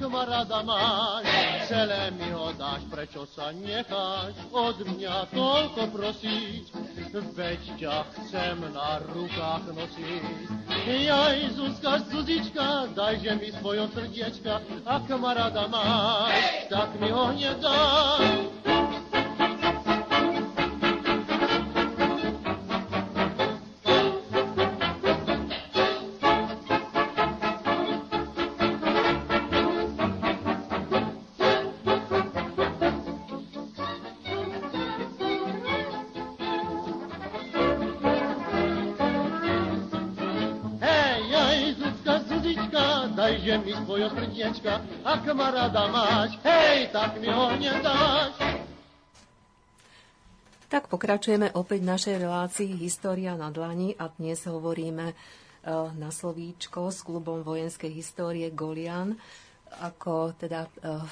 [0.00, 1.24] Srdiečka, ako ma rada máš.
[1.68, 6.64] Celé mi ho dáš, prečo sa necháš od mňa toľko prosiť,
[7.36, 10.24] veď ťa chcem na rukách nosiť.
[10.88, 17.36] Jaj, Zuzka, Zuzička, dajže mi svojo srdiečka, ako ma rada máš, tak mi ho
[43.38, 44.10] nedá.
[44.10, 44.72] srdiečka,
[45.06, 48.34] ak ma rada máš, hej, tak mi ho nedáš.
[50.70, 55.14] Tak pokračujeme opäť v našej relácii História na dlani a dnes hovoríme e,
[55.98, 59.18] na slovíčko s klubom vojenskej histórie Golian,
[59.82, 61.02] ako teda e,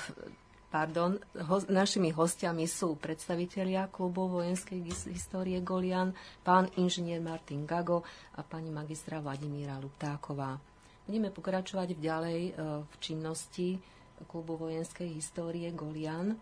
[0.71, 1.19] pardon,
[1.67, 4.79] našimi hostiami sú predstavitelia klubu vojenskej
[5.11, 6.15] histórie Golian,
[6.47, 8.07] pán inžinier Martin Gago
[8.39, 10.68] a pani magistra Vladimíra Luptáková.
[11.09, 13.81] Budeme pokračovať ďalej e, v činnosti
[14.29, 16.37] klubu vojenskej histórie Golian.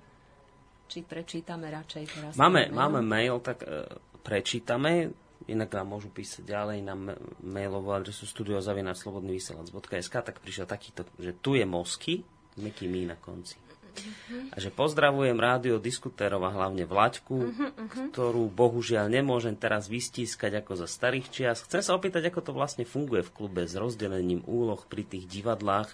[0.90, 2.32] Či prečítame radšej teraz?
[2.34, 3.86] Máme, máme mail, tak e,
[4.26, 5.14] prečítame.
[5.46, 6.98] Inak nám môžu písať ďalej na
[7.46, 12.26] mailovú adresu studiozavinačslobodnyvysielac.sk tak prišiel takýto, že tu je Mosky,
[12.58, 13.65] meký mí na konci.
[13.98, 14.52] Uh-huh.
[14.52, 18.06] A že pozdravujem rádio diskutérov a hlavne Vlaďku, uh-huh, uh-huh.
[18.12, 21.64] ktorú bohužiaľ nemôžem teraz vystískať ako za starých čias.
[21.64, 25.90] Chcem sa opýtať, ako to vlastne funguje v klube s rozdelením úloh pri tých divadlách.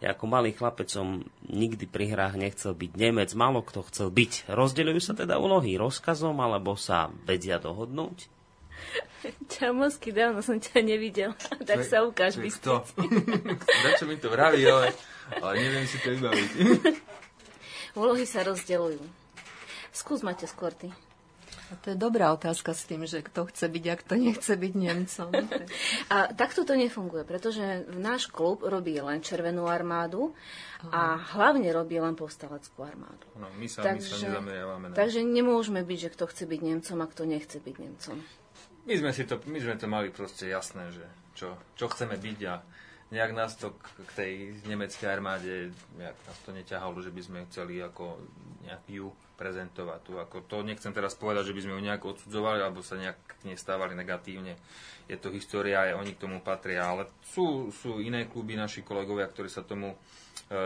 [0.00, 4.48] Ja ako malý chlapec som nikdy pri hrách nechcel byť Nemec, málo kto chcel byť.
[4.48, 8.40] Rozdeľujú sa teda úlohy rozkazom, alebo sa vedia dohodnúť?
[9.52, 11.36] Čamosky, dávno som ťa nevidel,
[11.68, 12.80] tak sa ukáž Kto?
[13.84, 14.96] Dačo mi to vraví, ale,
[15.36, 16.50] ale neviem si to vybaviť.
[17.98, 19.02] Úlohy sa rozdeľujú.
[19.90, 20.90] Skús, máte skôr ty.
[21.70, 24.72] A to je dobrá otázka s tým, že kto chce byť a kto nechce byť
[24.74, 25.30] Nemcom.
[26.14, 30.34] a takto to nefunguje, pretože náš klub robí len Červenú armádu
[30.90, 33.26] a hlavne robí len povstaleckú armádu.
[33.38, 34.94] No, my sa, takže, my sa nezameriavame na...
[34.98, 38.16] Takže nemôžeme byť, že kto chce byť Nemcom a kto nechce byť Nemcom.
[38.90, 41.06] My sme, si to, my sme to mali proste jasné, že
[41.38, 42.54] čo, čo chceme byť a
[43.10, 43.74] nejak nás to
[44.06, 44.32] k tej
[44.70, 48.22] nemeckej armáde, nejak nás to neťahalo, že by sme chceli ako
[48.62, 50.12] nejak ju prezentovať tu.
[50.20, 53.98] Ako to nechcem teraz povedať, že by sme ju nejak odsudzovali alebo sa nejak nestávali
[53.98, 54.54] negatívne.
[55.10, 59.26] Je to história, aj oni k tomu patria, ale sú, sú iné kluby, naši kolegovia,
[59.26, 59.96] ktorí sa tomu e,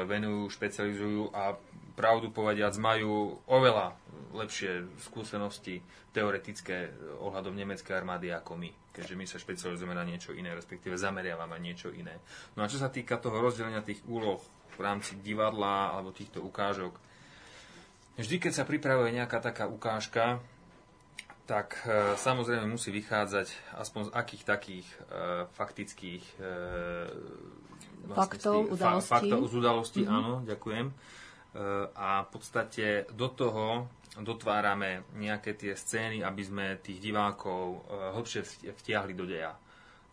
[0.04, 1.56] venujú, špecializujú a
[1.96, 3.96] pravdu povediac majú oveľa
[4.36, 5.80] lepšie skúsenosti
[6.12, 6.92] teoretické
[7.24, 11.60] ohľadom nemeckej armády ako my keďže my sa špecializujeme na niečo iné, respektíve zameriavame na
[11.60, 12.14] niečo iné.
[12.54, 14.38] No a čo sa týka toho rozdelenia tých úloh
[14.74, 16.94] v rámci divadla alebo týchto ukážok,
[18.14, 20.38] vždy, keď sa pripravuje nejaká taká ukážka,
[21.44, 24.96] tak e, samozrejme musí vychádzať aspoň z akých takých e,
[25.52, 26.44] faktických e,
[28.08, 29.10] vlastne faktov, tých, udalostí.
[29.10, 30.16] Fa, faktov z udalostí, mm-hmm.
[30.16, 30.86] áno, ďakujem.
[30.88, 30.94] E,
[31.92, 38.40] a v podstate do toho dotvárame nejaké tie scény, aby sme tých divákov eh, hlbšie
[38.70, 39.58] vtiahli do deja.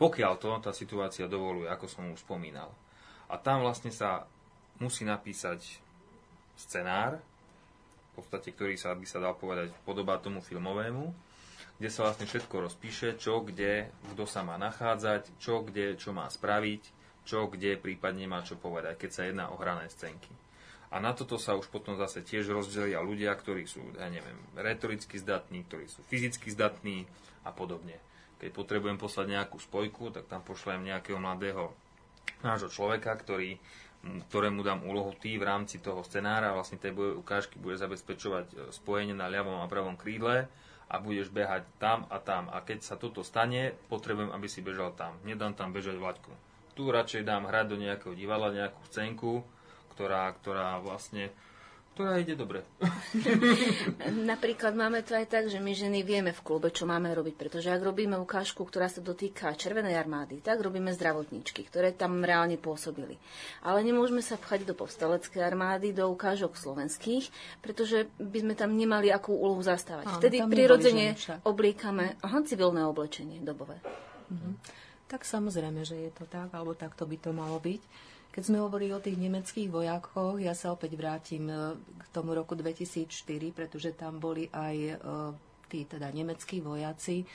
[0.02, 2.74] Pokiaľ to tá situácia dovoluje, ako som už spomínal.
[3.30, 4.26] A tam vlastne sa
[4.82, 5.62] musí napísať
[6.58, 7.22] scenár,
[8.12, 11.14] v podstate, ktorý sa, by sa dal povedať, podobá tomu filmovému,
[11.80, 16.28] kde sa vlastne všetko rozpíše, čo, kde, kto sa má nachádzať, čo, kde, čo má
[16.28, 16.84] spraviť,
[17.24, 20.34] čo, kde prípadne má čo povedať, keď sa jedná o hrané scénky.
[20.92, 25.16] A na toto sa už potom zase tiež rozdelia ľudia, ktorí sú, ja neviem, retoricky
[25.16, 27.08] zdatní, ktorí sú fyzicky zdatní
[27.48, 27.96] a podobne.
[28.44, 31.72] Keď potrebujem poslať nejakú spojku, tak tam pošlem nejakého mladého
[32.44, 33.56] nášho človeka, ktorý,
[34.28, 38.56] ktorému dám úlohu tý v rámci toho scenára, vlastne tej bojovej ukážky bude zabezpečovať e,
[38.74, 40.50] spojenie na ľavom a pravom krídle
[40.92, 42.52] a budeš behať tam a tam.
[42.52, 45.16] A keď sa toto stane, potrebujem, aby si bežal tam.
[45.24, 46.34] Nedám tam bežať vlaďku.
[46.76, 49.46] Tu radšej dám hrať do nejakého divadla, nejakú scénku,
[50.02, 51.30] ktorá, ktorá vlastne
[51.92, 52.64] ktorá ide dobre.
[54.32, 57.68] Napríklad máme to aj tak, že my ženy vieme v klube, čo máme robiť, pretože
[57.68, 63.20] ak robíme ukážku, ktorá sa dotýka Červenej armády, tak robíme zdravotníčky, ktoré tam reálne pôsobili.
[63.62, 67.28] Ale nemôžeme sa vchať do povstaleckej armády, do ukážok slovenských,
[67.60, 70.16] pretože by sme tam nemali akú úlohu zastávať.
[70.16, 73.78] Áno, Vtedy prirodzene oblíkame aha, civilné oblečenie dobové.
[74.32, 74.58] Mhm.
[75.12, 78.11] Tak samozrejme, že je to tak, alebo takto by to malo byť.
[78.32, 82.56] Keď sme hovorili o tých nemeckých vojakoch, ja sa opäť vrátim e, k tomu roku
[82.56, 84.96] 2004, pretože tam boli aj e,
[85.68, 87.26] tí teda nemeckí vojaci, e,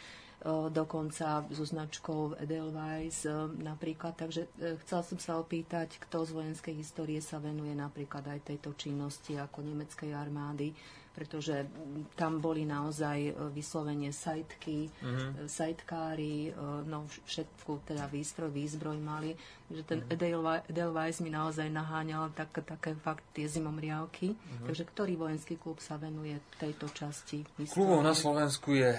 [0.72, 3.28] dokonca so značkou Edelweiss
[3.60, 4.16] napríklad.
[4.16, 9.36] Takže chcela som sa opýtať, kto z vojenskej histórie sa venuje napríklad aj tejto činnosti
[9.36, 10.72] ako nemeckej armády
[11.16, 11.64] pretože
[12.12, 15.48] tam boli naozaj e, vyslovene sajtky, mm-hmm.
[15.48, 19.32] sajtkári, e, no všetku teda výstroj, výzbroj mali,
[19.72, 20.68] že ten mm-hmm.
[20.68, 24.36] Edelweiss mi naozaj naháňal tak, také fakt tie zimomriavky.
[24.36, 24.66] Mm-hmm.
[24.68, 27.72] Takže ktorý vojenský klub sa venuje tejto časti histórie?
[27.72, 28.92] Klubov na Slovensku je,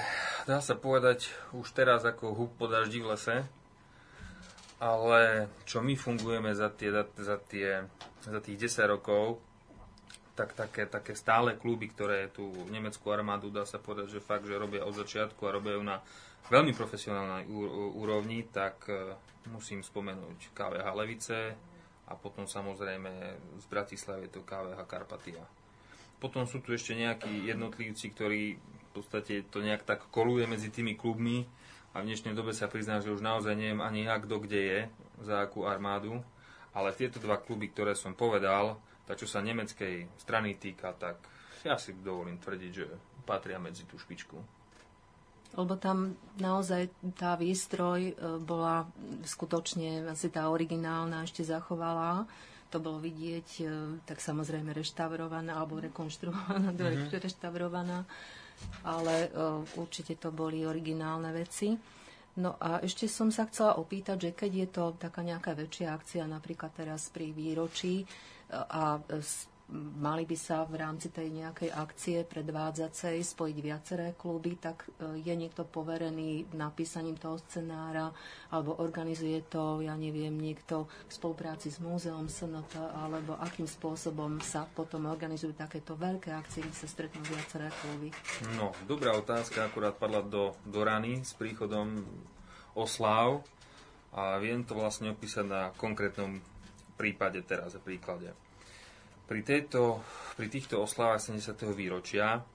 [0.49, 3.45] dá sa povedať, už teraz ako hub po daždi v lese,
[4.81, 6.89] ale čo my fungujeme za, tie,
[7.21, 7.85] za, tie,
[8.25, 9.37] za tých 10 rokov,
[10.37, 14.53] tak také, také stále kluby, ktoré tú nemeckú armádu, dá sa povedať, že fakt, že
[14.53, 15.97] robia od začiatku a robia ju na
[16.53, 17.49] veľmi profesionálnej
[17.97, 19.17] úrovni, tak e,
[19.49, 21.57] musím spomenúť KVH Levice
[22.05, 23.09] a potom samozrejme
[23.57, 25.41] z Bratislavy je to KVH Karpatia.
[26.21, 30.93] Potom sú tu ešte nejakí jednotlivci, ktorí v podstate to nejak tak koluje medzi tými
[30.93, 31.49] klubmi
[31.97, 34.79] a v dnešnej dobe sa priznám, že už naozaj neviem ani ja, kto kde je,
[35.25, 36.21] za akú armádu,
[36.77, 41.23] ale tieto dva kluby, ktoré som povedal, tak čo sa nemeckej strany týka, tak
[41.63, 42.85] ja si dovolím tvrdiť, že
[43.23, 44.37] patria medzi tú špičku.
[45.55, 48.83] Lebo tam naozaj tá výstroj e, bola
[49.23, 52.27] skutočne asi tá originálna ešte zachovala.
[52.75, 53.65] To bolo vidieť, e,
[54.03, 57.23] tak samozrejme reštaurovaná alebo rekonštruovaná, mm-hmm.
[57.23, 58.03] reštaurovaná,
[58.81, 61.77] ale uh, určite to boli originálne veci.
[62.37, 66.23] No a ešte som sa chcela opýtať, že keď je to taká nejaká väčšia akcia,
[66.29, 68.05] napríklad teraz pri výročí,
[68.47, 69.01] a
[69.75, 75.33] mali by sa v rámci tej nejakej akcie predvádzacej spojiť viaceré kluby, tak e, je
[75.35, 78.07] niekto poverený napísaním toho scenára
[78.55, 84.63] alebo organizuje to, ja neviem, niekto v spolupráci s múzeom SNT alebo akým spôsobom sa
[84.71, 88.15] potom organizujú takéto veľké akcie, kde sa stretnú viaceré kluby?
[88.55, 92.07] No, dobrá otázka, akurát padla do, do rany s príchodom
[92.71, 93.43] osláv
[94.15, 96.39] a viem to vlastne opísať na konkrétnom
[96.95, 98.46] prípade teraz a príklade.
[99.27, 99.99] Pri, tejto,
[100.39, 101.59] pri týchto oslavách 70.
[101.75, 102.47] výročia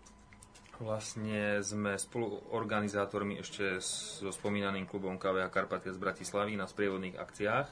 [0.81, 7.69] vlastne sme spoluorganizátormi ešte so spomínaným klubom KVH Karpatia z Bratislavy na sprievodných akciách.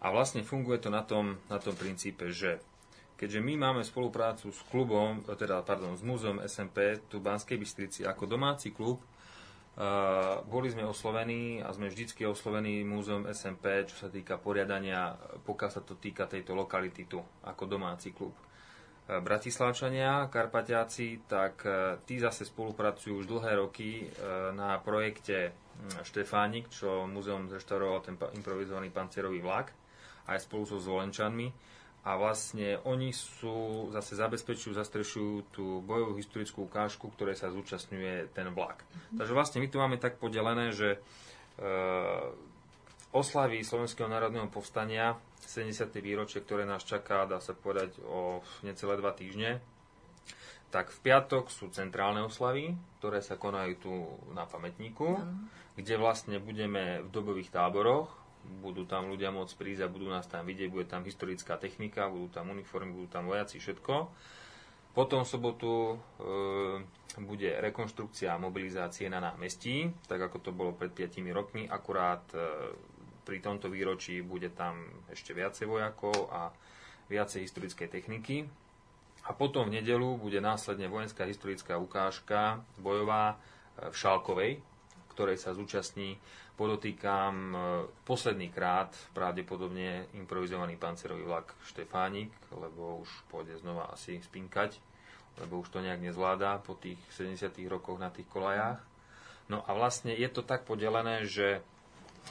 [0.00, 2.64] A vlastne funguje to na tom, na tom princípe, že
[3.20, 8.00] keďže my máme spoluprácu s klubom, teda, pardon, s múzeom SMP tu v Banskej Bystrici
[8.08, 9.04] ako domáci klub,
[10.50, 15.14] boli sme oslovení a sme vždycky oslovení múzeum SMP, čo sa týka poriadania,
[15.46, 18.34] pokiaľ sa to týka tejto lokality tu, ako domáci klub.
[18.34, 24.10] Uh, Bratislavčania, Karpatiaci, tak uh, tí zase spolupracujú už dlhé roky
[24.58, 29.70] na projekte hm, Štefánik, čo múzeum zreštauroval ten improvizovaný pancierový vlak,
[30.26, 31.77] aj spolu so Zvolenčanmi
[32.08, 38.48] a vlastne oni sú, zase zabezpečujú, zastrešujú tú bojovú historickú ukážku, ktoré sa zúčastňuje ten
[38.56, 38.80] vlak.
[38.80, 39.16] Mm-hmm.
[39.20, 40.98] Takže vlastne my tu máme tak podelené, že e,
[43.12, 45.92] oslavy Slovenského národného povstania 70.
[46.00, 49.60] výročie, ktoré nás čaká, dá sa povedať, o necelé dva týždne,
[50.72, 53.92] tak v piatok sú centrálne oslavy, ktoré sa konajú tu
[54.32, 55.36] na pamätníku, mm.
[55.76, 58.08] kde vlastne budeme v dobových táboroch,
[58.48, 62.32] budú tam ľudia môcť prísť a budú nás tam vidieť, bude tam historická technika, budú
[62.32, 63.94] tam uniformy, budú tam vojaci, všetko.
[64.96, 65.96] Potom v sobotu e,
[67.22, 72.74] bude rekonštrukcia mobilizácie na námestí, tak ako to bolo pred 5 rokmi, akurát e,
[73.22, 76.50] pri tomto výročí bude tam ešte viacej vojakov a
[77.12, 78.48] viacej historickej techniky.
[79.28, 83.36] A potom v nedelu bude následne vojenská historická ukážka bojová
[83.78, 84.52] e, v Šalkovej,
[85.14, 86.16] ktorej sa zúčastní
[86.58, 87.58] Podotýkam e,
[88.02, 94.82] posledný krát pravdepodobne improvizovaný pancerový vlak Štefánik, lebo už pôjde znova asi spinkať,
[95.38, 98.82] lebo už to nejak nezvláda po tých 70 rokoch na tých kolajách.
[99.46, 101.62] No a vlastne je to tak podelené, že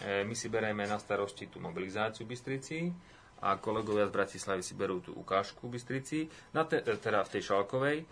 [0.03, 2.91] e, my si bereme na starosti tú mobilizáciu Bystrici
[3.39, 6.19] a kolegovia z Bratislavy si berú tú ukážku v Bystrici,
[6.51, 7.97] na te, teda v tej Šalkovej.
[8.03, 8.05] E,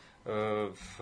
[0.72, 0.95] v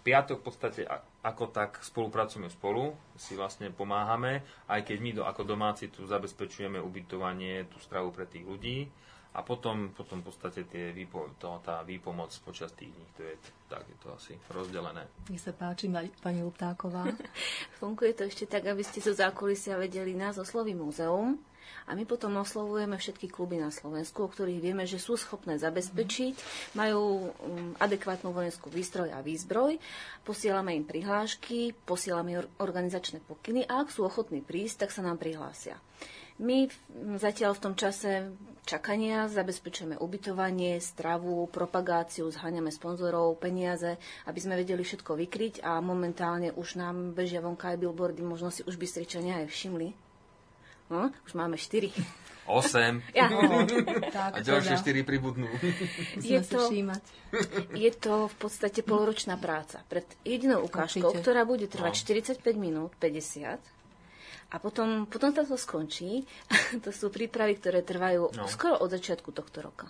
[0.00, 0.82] piatok v podstate
[1.20, 4.40] ako tak spolupracujeme spolu, si vlastne pomáhame,
[4.72, 8.88] aj keď my do, ako domáci tu zabezpečujeme ubytovanie, tú stravu pre tých ľudí
[9.30, 13.34] a potom, potom v podstate tie výpo, to, tá výpomoc počas tých dní, to je,
[13.70, 15.06] tak je to asi rozdelené.
[15.30, 15.86] Nech sa páči,
[16.24, 17.06] pani Luptáková.
[17.78, 21.38] Funguje to ešte tak, aby ste zo zákulisia vedeli nás osloví múzeum,
[21.88, 26.34] a my potom oslovujeme všetky kluby na Slovensku, o ktorých vieme, že sú schopné zabezpečiť,
[26.78, 29.76] majú um, adekvátnu vojenskú výstroj a výzbroj,
[30.22, 35.78] posielame im prihlášky, posielame organizačné pokyny a ak sú ochotní prísť, tak sa nám prihlásia.
[36.40, 36.72] My
[37.20, 38.32] zatiaľ v tom čase
[38.64, 46.48] čakania zabezpečujeme ubytovanie, stravu, propagáciu, zháňame sponzorov, peniaze, aby sme vedeli všetko vykryť a momentálne
[46.56, 50.09] už nám bežia vonka aj billboardy, možno si už Bystričania aj všimli.
[50.90, 51.88] No, už máme 4.
[52.44, 53.02] 8.
[53.14, 53.30] Ja.
[53.30, 53.62] No,
[54.10, 55.46] tak, A ďalšie teda, 4 pribudnú.
[56.18, 56.66] Je to-.
[57.72, 59.78] Je to v podstate poloročná práca.
[59.86, 61.22] Pred jedinou ukážkou, Určite.
[61.22, 62.02] ktorá bude trvať No.
[62.42, 63.62] 45 minút, 50.
[64.50, 66.26] A potom, potom sa to skončí.
[66.84, 68.50] to sú prípravy, ktoré trvajú No.
[68.50, 69.86] skoro od začiatku tohto roka.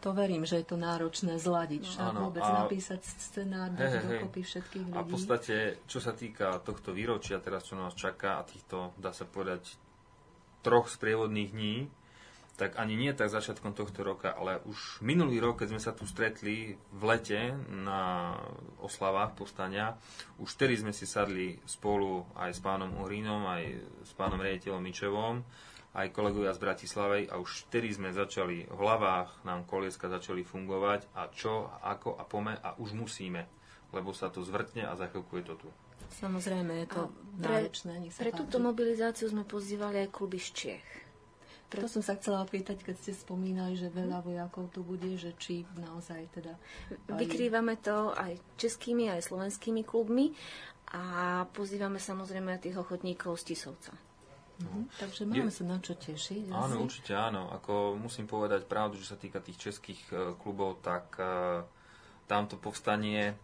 [0.00, 1.84] To verím, že je to náročné zladiť.
[1.84, 4.04] Však Áno, vôbec a- napísať scenár, dať hej.
[4.16, 4.96] dokopy všetkých ľudí.
[4.96, 9.12] A v podstate, čo sa týka tohto výročia, teraz čo nás čaká a týchto, dá
[9.12, 9.68] sa povedať,
[10.60, 11.76] troch sprievodných dní,
[12.60, 16.04] tak ani nie tak začiatkom tohto roka, ale už minulý rok, keď sme sa tu
[16.04, 18.36] stretli v lete na
[18.84, 19.96] oslavách povstania,
[20.36, 23.64] už vtedy sme si sadli spolu aj s pánom Uhrínom, aj
[24.04, 25.40] s pánom riaditeľom Mičevom,
[25.96, 31.16] aj kolegovia z Bratislavej a už vtedy sme začali v hlavách, nám kolieska začali fungovať
[31.16, 33.48] a čo, ako a pome a už musíme,
[33.96, 35.68] lebo sa to zvrtne a za chvíľku je to tu.
[36.12, 37.92] Samozrejme, je to A pre- náročné.
[37.98, 38.40] Nech sa Pre páči.
[38.42, 40.88] túto mobilizáciu sme pozývali aj kluby z Čiech.
[41.70, 45.62] To som sa chcela opýtať, keď ste spomínali, že veľa vojakov tu bude, že či
[45.78, 46.58] naozaj teda...
[47.06, 50.34] Vykrývame to aj českými, aj slovenskými klubmi
[50.90, 51.02] a
[51.54, 53.94] pozývame samozrejme aj tých ochotníkov z Tisovca.
[54.60, 56.50] Mhm, Takže máme sa na čo tešiť.
[56.50, 56.84] Áno, asi.
[56.84, 57.46] určite áno.
[57.54, 61.62] Ako musím povedať pravdu, že sa týka tých českých e, klubov, tak e,
[62.26, 63.38] tamto povstanie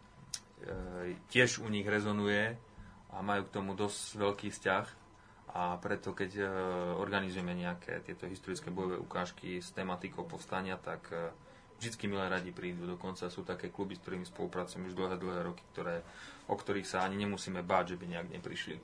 [1.31, 2.57] tiež u nich rezonuje
[3.13, 4.87] a majú k tomu dosť veľký vzťah.
[5.57, 6.45] A preto, keď e,
[7.01, 11.33] organizujeme nejaké tieto historické bojové ukážky s tematikou povstania, tak e,
[11.81, 12.85] vždycky milé radi prídu.
[12.85, 16.05] Dokonca sú také kluby, s ktorými spolupracujeme už dlhé, dlhé roky, ktoré,
[16.53, 18.77] o ktorých sa ani nemusíme báť, že by nejak neprišli.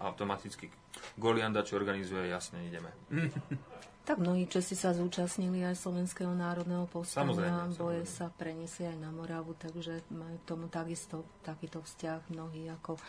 [0.00, 0.72] Automaticky
[1.20, 2.96] Golianda, čo organizuje, jasne, ideme.
[4.06, 7.66] Tak mnohí Česi sa zúčastnili aj Slovenského národného povstania.
[7.74, 13.02] Boje sa preniesie aj na Moravu, takže majú k tomu takisto takýto vzťah mnohí ako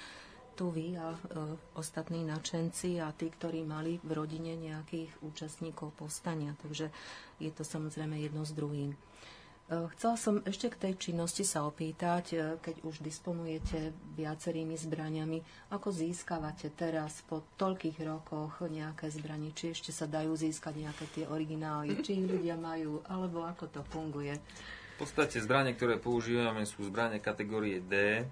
[0.57, 1.17] tu vy a e,
[1.77, 6.57] ostatní načenci a tí, ktorí mali v rodine nejakých účastníkov povstania.
[6.65, 6.89] Takže
[7.37, 8.97] je to samozrejme jedno s druhým.
[9.67, 15.43] E, Chcela som ešte k tej činnosti sa opýtať, e, keď už disponujete viacerými zbraniami,
[15.75, 19.51] ako získavate teraz po toľkých rokoch nejaké zbranie?
[19.51, 21.99] Či ešte sa dajú získať nejaké tie originály?
[21.99, 23.03] Či ich ľudia majú?
[23.11, 24.39] Alebo ako to funguje?
[24.95, 28.23] V podstate zbranie, ktoré používame, sú zbranie kategórie D,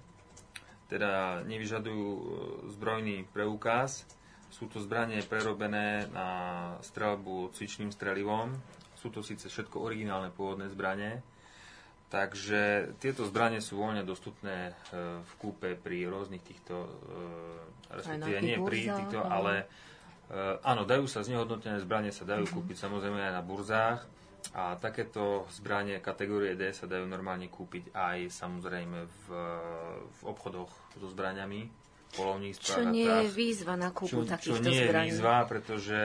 [0.88, 2.22] teda nevyžadujú e,
[2.72, 4.08] zbrojný preukaz.
[4.48, 6.28] Sú to zbranie prerobené na
[6.80, 8.56] strelbu cvičným strelivom.
[9.06, 11.22] Sú to síce všetko originálne pôvodné zbranie,
[12.10, 16.90] takže tieto zbranie sú voľne dostupné e, v kúpe pri rôznych týchto,
[17.86, 19.70] e, respektíve nie pri týchto, ale-
[20.26, 24.00] e, áno, dajú sa znehodnotené zbranie, sa dajú kúpiť samozrejme aj na burzách
[24.58, 29.22] a takéto zbranie kategórie D sa dajú normálne kúpiť aj samozrejme v,
[30.02, 31.70] v obchodoch so zbraniami,
[32.10, 35.08] polovníctvách Čo nie je výzva na kúpu čo, čo takýchto nie je zbraní.
[35.14, 36.00] výzva, pretože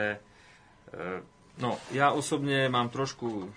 [0.92, 1.22] e,
[1.58, 3.50] no, ja osobne mám trošku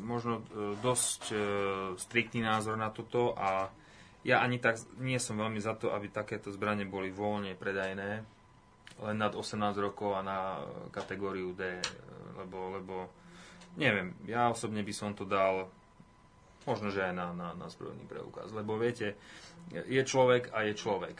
[0.00, 0.44] možno e,
[0.80, 1.36] dosť e,
[2.00, 3.68] striktný názor na toto a
[4.24, 8.10] ja ani tak nie som veľmi za to, aby takéto zbranie boli voľne predajné
[9.00, 10.38] len nad 18 rokov a na
[10.92, 11.84] kategóriu D, e,
[12.40, 12.94] lebo, lebo
[13.76, 15.68] neviem, ja osobne by som to dal
[16.68, 19.16] možno, že aj na, na, na zbrojný preukaz, lebo viete,
[19.72, 21.16] je človek a je človek.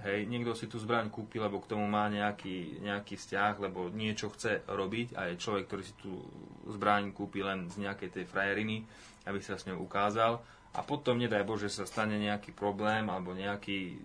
[0.00, 4.32] Hej, niekto si tú zbraň kúpi, lebo k tomu má nejaký, nejaký vzťah, lebo niečo
[4.32, 6.24] chce robiť a je človek, ktorý si tú
[6.72, 8.88] zbraň kúpi len z nejakej tej frajeriny,
[9.28, 10.40] aby sa s ňou ukázal
[10.70, 13.98] a potom, nedaj Bože, sa stane nejaký problém alebo nejaký,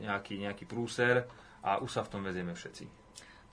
[0.00, 1.26] nejaký, nejaký prúser
[1.66, 2.86] a už sa v tom vezieme všetci.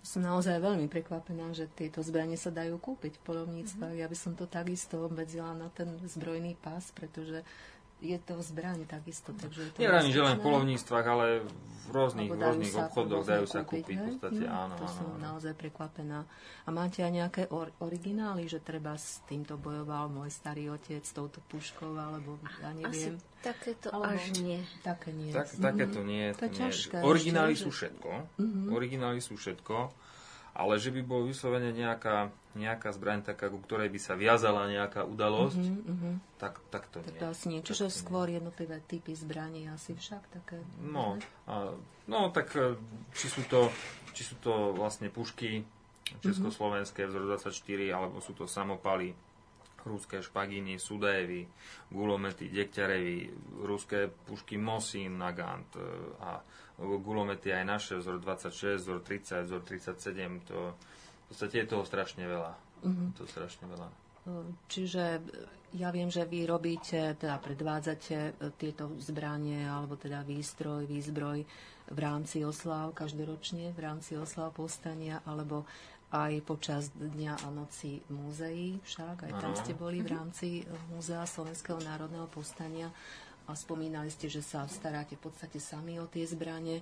[0.04, 3.96] Som naozaj veľmi prekvapená, že tieto zbranie sa dajú kúpiť v polovníctvách.
[3.96, 7.42] Ja by som to takisto obmedzila na ten zbrojný pás, pretože
[8.04, 9.32] je to zbraň takisto.
[9.32, 11.26] Takže je to že len v polovníctvách, ale
[11.84, 13.95] v rôznych, rôznych obchodoch dajú sa kúpiť.
[13.95, 15.20] V podstate, Hm, áno, To áno, som áno.
[15.22, 16.20] naozaj prekvapená.
[16.64, 21.12] A máte aj nejaké or- originály, že treba s týmto bojoval môj starý otec, s
[21.12, 23.16] touto puškou, alebo ja Asi neviem.
[23.39, 24.60] takéto Alebo- až nie.
[24.82, 25.32] Také nie.
[25.32, 25.60] Tak, Mhm.
[25.62, 26.26] takéto nie.
[26.32, 26.60] To je nie.
[26.62, 28.10] ťažké Originály ešte, sú že- všetko.
[28.70, 29.76] Originály sú všetko.
[30.54, 35.01] Ale že by bol vyslovene nejaká, nejaká zbraň taká, ku ktorej by sa viazala nejaká
[35.01, 36.38] udalosť, Mhm.
[36.38, 37.26] tak, tak to Tak nie.
[37.26, 37.60] asi nie.
[37.60, 40.62] Čiže skôr jednotlivé typy zbraní asi však také.
[40.80, 41.74] No, a,
[42.06, 42.78] no tak e,
[43.12, 43.74] či sú, to,
[44.12, 45.66] či sú to vlastne pušky
[46.20, 47.49] československé vzor 24,
[47.89, 49.18] alebo sú to samopaly,
[49.86, 51.48] ruské špagíny, sudajevy,
[51.92, 53.16] gulomety, dekťarevy,
[53.68, 55.84] ruské pušky Mosin, Nagant e,
[56.24, 56.40] a
[56.80, 62.24] gulomety aj naše, vzor 26, vzor 30, vzor 37, to v podstate je toho strašne
[62.26, 62.54] veľa.
[62.84, 63.08] Mm-hmm.
[63.16, 63.88] To strašne veľa.
[64.72, 65.04] Čiže
[65.76, 71.44] ja viem, že vy robíte, teda predvádzate e, tieto zbranie, alebo teda výstroj, výzbroj
[71.92, 75.68] v rámci oslav každoročne, v rámci oslav povstania, alebo
[76.14, 81.26] aj počas dňa a noci múzeí však, aj tam ste boli v rámci e, Múzea
[81.26, 82.93] Slovenského národného povstania.
[83.49, 86.80] A spomínali ste, že sa staráte v podstate sami o tie zbranie.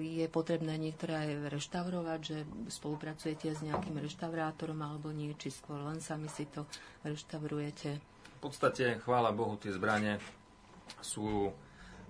[0.00, 2.38] Je potrebné niektoré aj reštaurovať, že
[2.72, 6.64] spolupracujete s nejakým reštaurátorom alebo nie, či skôr len sami si to
[7.04, 8.00] reštaurujete?
[8.00, 10.16] V podstate, chvála Bohu, tie zbranie
[11.04, 11.52] sú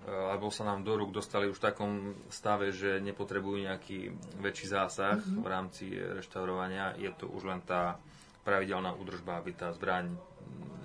[0.02, 1.92] alebo sa nám do rúk dostali už v takom
[2.26, 4.10] stave, že nepotrebujú nejaký
[4.42, 5.42] väčší zásah mm-hmm.
[5.42, 6.98] v rámci reštaurovania.
[6.98, 8.02] Je to už len tá
[8.42, 10.10] pravidelná údržba, aby tá zbraň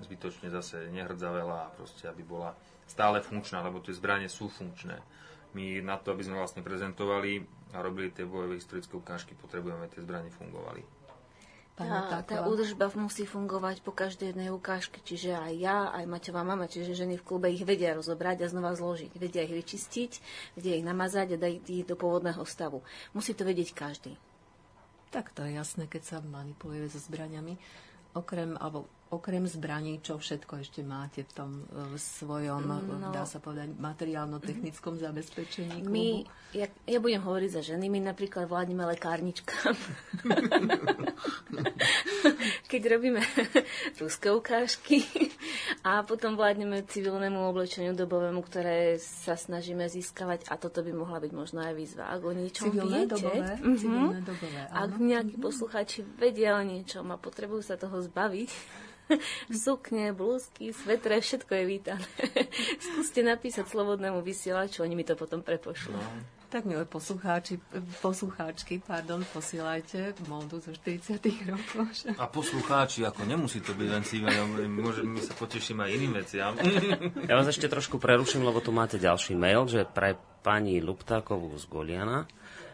[0.06, 2.54] zbytočne zase nehrdzavela a proste aby bola
[2.86, 5.02] stále funkčná, lebo tie zbranie sú funkčné.
[5.58, 7.42] My na to, aby sme vlastne prezentovali
[7.74, 10.97] a robili tie bojové historické ukážky, potrebujeme tie zbranie fungovali.
[11.78, 16.66] Tá, tá údržba musí fungovať po každej jednej ukážke, čiže aj ja, aj Maťová mama,
[16.66, 19.14] čiže ženy v klube ich vedia rozobrať a znova zložiť.
[19.14, 20.12] Vedia ich vyčistiť,
[20.58, 22.82] vedia ich namazať a dať ich do pôvodného stavu.
[23.14, 24.18] Musí to vedieť každý.
[25.14, 27.62] Tak to je jasné, keď sa manipuluje so zbraniami.
[28.18, 33.40] Okrem, alebo okrem zbraní, čo všetko ešte máte v tom v svojom, no, dá sa
[33.40, 35.96] povedať, materiálno-technickom zabezpečení klubu?
[35.96, 39.76] My, ja, ja budem hovoriť za ženy, my napríklad vládneme lekárničkám.
[42.72, 43.24] Keď robíme
[44.04, 45.08] ruské ukážky
[45.88, 51.32] a potom vládneme civilnému oblečeniu dobovému, ktoré sa snažíme získavať a toto by mohla byť
[51.32, 52.12] možno aj výzva.
[52.12, 54.84] Ak o niečom Civilné viete, dobové, mm-hmm, civilné dobové, áno.
[54.84, 58.52] ak nejakí poslucháči vedia o niečom a potrebujú sa toho zbaviť,
[59.66, 62.08] sukne, blúzky, svetre, všetko je vítané.
[62.86, 65.96] Skúste napísať slobodnému vysielaču, oni mi to potom prepošlú.
[65.96, 66.38] No.
[66.48, 67.60] Tak milé poslucháči,
[68.00, 71.92] poslucháčky, pardon, posielajte módu zo 40 rokov.
[72.16, 74.36] A poslucháči, ako nemusí to byť len cíveň,
[74.72, 76.56] môže, my sa potešíme aj iným veciam.
[77.28, 81.68] Ja vás ešte trošku preruším, lebo tu máte ďalší mail, že pre pani Luptákovú z
[81.68, 82.24] Goliana.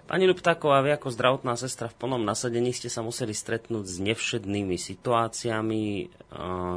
[0.04, 4.76] Pani Luptáková, vy ako zdravotná sestra v plnom nasadení ste sa museli stretnúť s nevšednými
[4.76, 6.12] situáciami.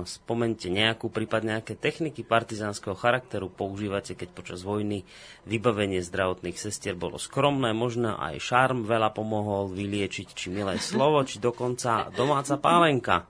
[0.06, 5.02] Spomente nejakú, prípadne nejaké techniky partizánskeho charakteru používate, keď počas vojny
[5.42, 11.42] vybavenie zdravotných sestier bolo skromné, možno aj šarm veľa pomohol vyliečiť, či milé slovo, či
[11.42, 13.26] dokonca domáca pálenka.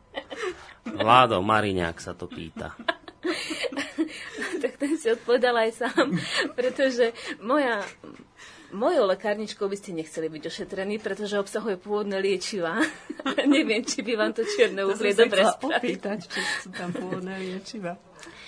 [0.85, 2.77] Vládo Mariňák sa to pýta.
[4.63, 6.21] tak ten si odpovedal aj sám,
[6.53, 7.81] pretože moja
[8.75, 12.83] Mojou lekárničkou by ste nechceli byť ošetrení, pretože obsahuje pôvodné liečiva.
[13.47, 17.95] Neviem, či by vám to čierne uhlie dobre opýtať, či sú tam pôvodné liečiva.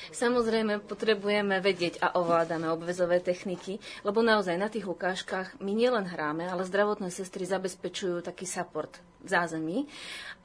[0.09, 6.49] Samozrejme, potrebujeme vedieť a ovládame obvezové techniky, lebo naozaj na tých ukážkach my nielen hráme,
[6.49, 9.79] ale zdravotné sestry zabezpečujú taký support v zázemí.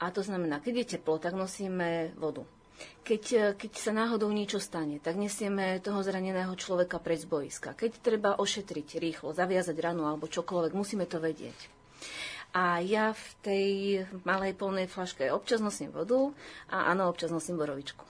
[0.04, 2.44] A to znamená, keď je teplo, tak nosíme vodu
[3.04, 7.76] keď, e, keď sa náhodou niečo stane, tak nesieme toho zraneného človeka pred z boiska.
[7.76, 11.84] Keď treba ošetriť rýchlo, zaviazať ranu alebo čokoľvek, musíme to vedieť.
[12.54, 13.68] A ja v tej
[14.24, 16.30] malej polnej flaške občas nosím vodu
[16.70, 18.06] a áno, občas nosím borovičku.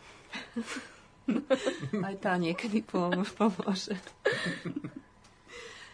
[2.07, 3.95] Aj tá niekedy pomôže.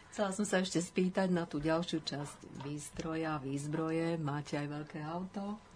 [0.10, 4.18] Chcela som sa ešte spýtať na tú ďalšiu časť výstroja, výzbroje.
[4.18, 5.69] Máte aj veľké auto?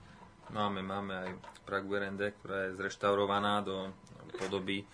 [0.53, 1.29] Máme, máme aj
[1.65, 3.89] Prague Verende, ktorá je zreštaurovaná do
[4.37, 4.85] podoby,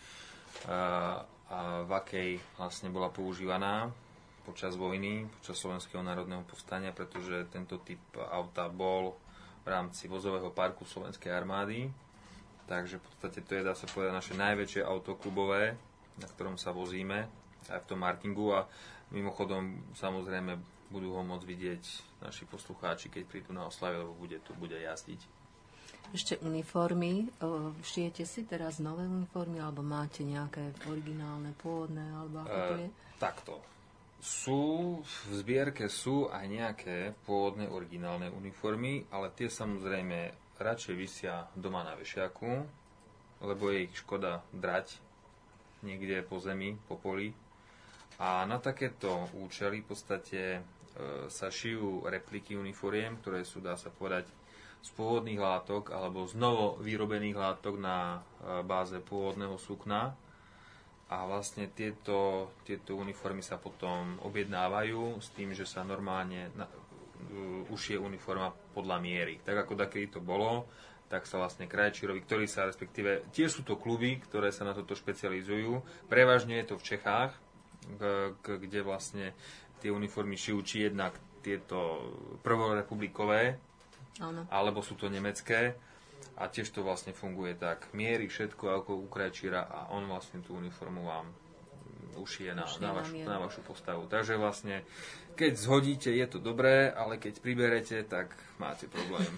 [0.72, 1.20] a,
[1.52, 3.92] a v akej vlastne bola používaná
[4.48, 8.00] počas vojny, počas Slovenského národného povstania, pretože tento typ
[8.32, 9.20] auta bol
[9.62, 11.92] v rámci vozového parku Slovenskej armády.
[12.64, 15.76] Takže v podstate to je, dá sa povedať, naše najväčšie auto klubové,
[16.24, 17.28] na ktorom sa vozíme,
[17.68, 18.64] aj v tom markingu a
[19.12, 20.56] mimochodom samozrejme
[20.88, 21.84] budú ho môcť vidieť
[22.24, 25.39] naši poslucháči, keď prídu na oslavy, lebo bude tu bude jazdiť.
[26.10, 27.30] Ešte uniformy.
[27.86, 32.88] Šijete si teraz nové uniformy, alebo máte nejaké originálne, pôvodné, alebo ako to je?
[32.90, 33.54] E, takto.
[34.20, 34.62] Sú,
[35.00, 41.96] v zbierke sú aj nejaké pôvodné originálne uniformy, ale tie samozrejme radšej vysia doma na
[41.96, 42.52] vešiaku,
[43.46, 45.00] lebo je ich škoda drať
[45.88, 47.32] niekde po zemi, po poli.
[48.20, 50.62] A na takéto účely v podstate e,
[51.32, 54.28] sa šijú repliky uniforiem, ktoré sú, dá sa povedať,
[54.80, 60.16] z pôvodných látok alebo z novo vyrobených látok na e, báze pôvodného sukna.
[61.10, 67.74] A vlastne tieto, tieto uniformy sa potom objednávajú s tým, že sa normálne na, uh,
[67.74, 69.42] už je uniforma podľa miery.
[69.42, 70.70] Tak ako takedy to bolo,
[71.10, 74.78] tak sa vlastne krajčí robí, ktorí sa respektíve, tie sú to kluby, ktoré sa na
[74.78, 75.82] toto špecializujú.
[76.06, 77.34] Prevažne je to v Čechách,
[78.46, 79.34] kde vlastne
[79.82, 82.06] tie uniformy šijú či jednak tieto
[82.46, 83.58] prvorepublikové
[84.18, 84.50] Áno.
[84.50, 85.78] alebo sú to nemecké
[86.36, 87.92] a tiež to vlastne funguje tak.
[87.94, 91.28] Mierí všetko ako u krajčíra a on vlastne tú uniformu vám
[92.20, 94.08] ušije na, na, vašu, na vašu postavu.
[94.12, 94.84] Takže vlastne,
[95.40, 99.30] keď zhodíte, je to dobré, ale keď priberete, tak máte problém.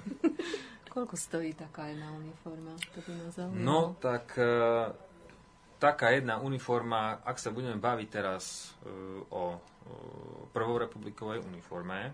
[0.93, 2.75] Koľko stojí taká jedna uniforma?
[2.75, 3.63] To by zaujímalo.
[3.63, 4.91] No, tak e,
[5.79, 8.91] taká jedna uniforma, ak sa budeme baviť teraz e,
[9.31, 9.93] o, o
[10.51, 12.11] prvorepublikovej uniforme,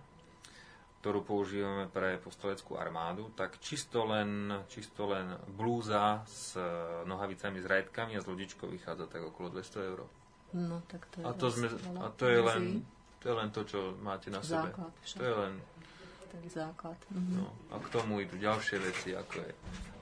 [1.07, 6.67] ktorú používame pre posteleckú armádu, tak čisto len, čisto len blúza s e,
[7.07, 10.03] nohavicami, s rajtkami a s lodičkou vychádza tak okolo 200 eur.
[10.51, 11.71] No, tak to je A to, sme,
[12.03, 12.83] a to je len
[13.23, 14.67] to je len to, čo máte na sebe.
[14.67, 14.91] Základ.
[14.99, 15.53] To je len
[16.27, 16.99] Tak základ.
[17.07, 17.33] Mhm.
[17.39, 19.51] No, a k tomu idú ďalšie veci, ako je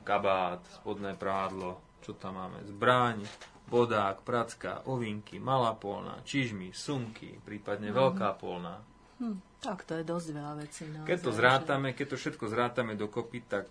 [0.02, 3.30] kabát, spodné prádlo, čo tam máme, zbraň,
[3.70, 8.82] bodák, pracka, ovinky, malá polná, čižmy, sumky, prípadne veľká polná.
[9.22, 10.84] Hm, tak to je dosť veľa vecí.
[10.86, 13.66] Naozaj, Keď to zrátame, keď to všetko zrátame dokopy, tak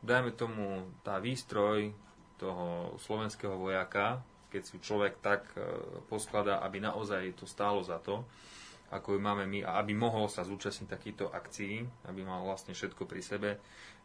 [0.00, 1.92] dajme tomu tá výstroj
[2.40, 5.60] toho slovenského vojaka, keď si človek tak e,
[6.08, 8.24] poskladá, aby naozaj to stálo za to,
[8.90, 13.06] ako ju máme my, a aby mohol sa zúčastniť takýchto akcií, aby mal vlastne všetko
[13.06, 13.50] pri sebe,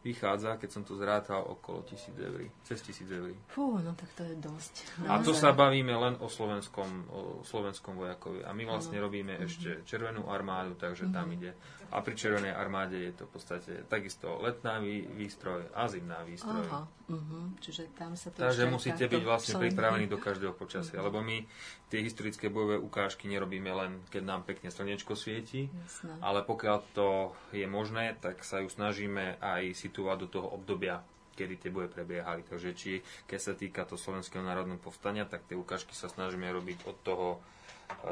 [0.04, 3.30] vychádza, keď som to zrátal, okolo 1000 eur, cez 1000 eur.
[3.50, 4.74] Fú, no tak to je dosť.
[5.10, 5.42] A to Naozaj.
[5.42, 8.46] sa bavíme len o slovenskom, o slovenskom vojakovi.
[8.46, 11.54] A my vlastne robíme ešte Červenú armádu, takže tam ide.
[11.94, 16.66] A pri Červenej armáde je to v podstate takisto letná vý- výstroj a zimná výstroj.
[16.66, 17.54] Aha, uh-huh.
[17.62, 19.64] čiže tam sa to Takže musíte byť vlastne člení.
[19.70, 21.46] pripravení do každého počasia, lebo my
[21.86, 26.18] tie historické bojové ukážky nerobíme len, keď nám pekne slnečko svieti, Jasné.
[26.18, 27.08] ale pokiaľ to
[27.54, 31.06] je možné, tak sa ju snažíme aj situovať do toho obdobia,
[31.36, 32.42] kedy tie boje prebiehali.
[32.42, 36.88] Takže či, keď sa týka to Slovenského národného povstania, tak tie ukážky sa snažíme robiť
[36.88, 37.38] od toho e,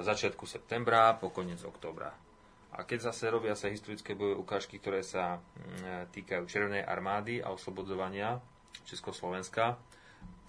[0.04, 2.12] začiatku septembra po koniec októbra.
[2.74, 7.54] A keď zase robia sa historické bojové ukážky, ktoré sa mm, týkajú Červenej armády a
[7.54, 8.42] oslobodzovania
[8.84, 9.78] Československa,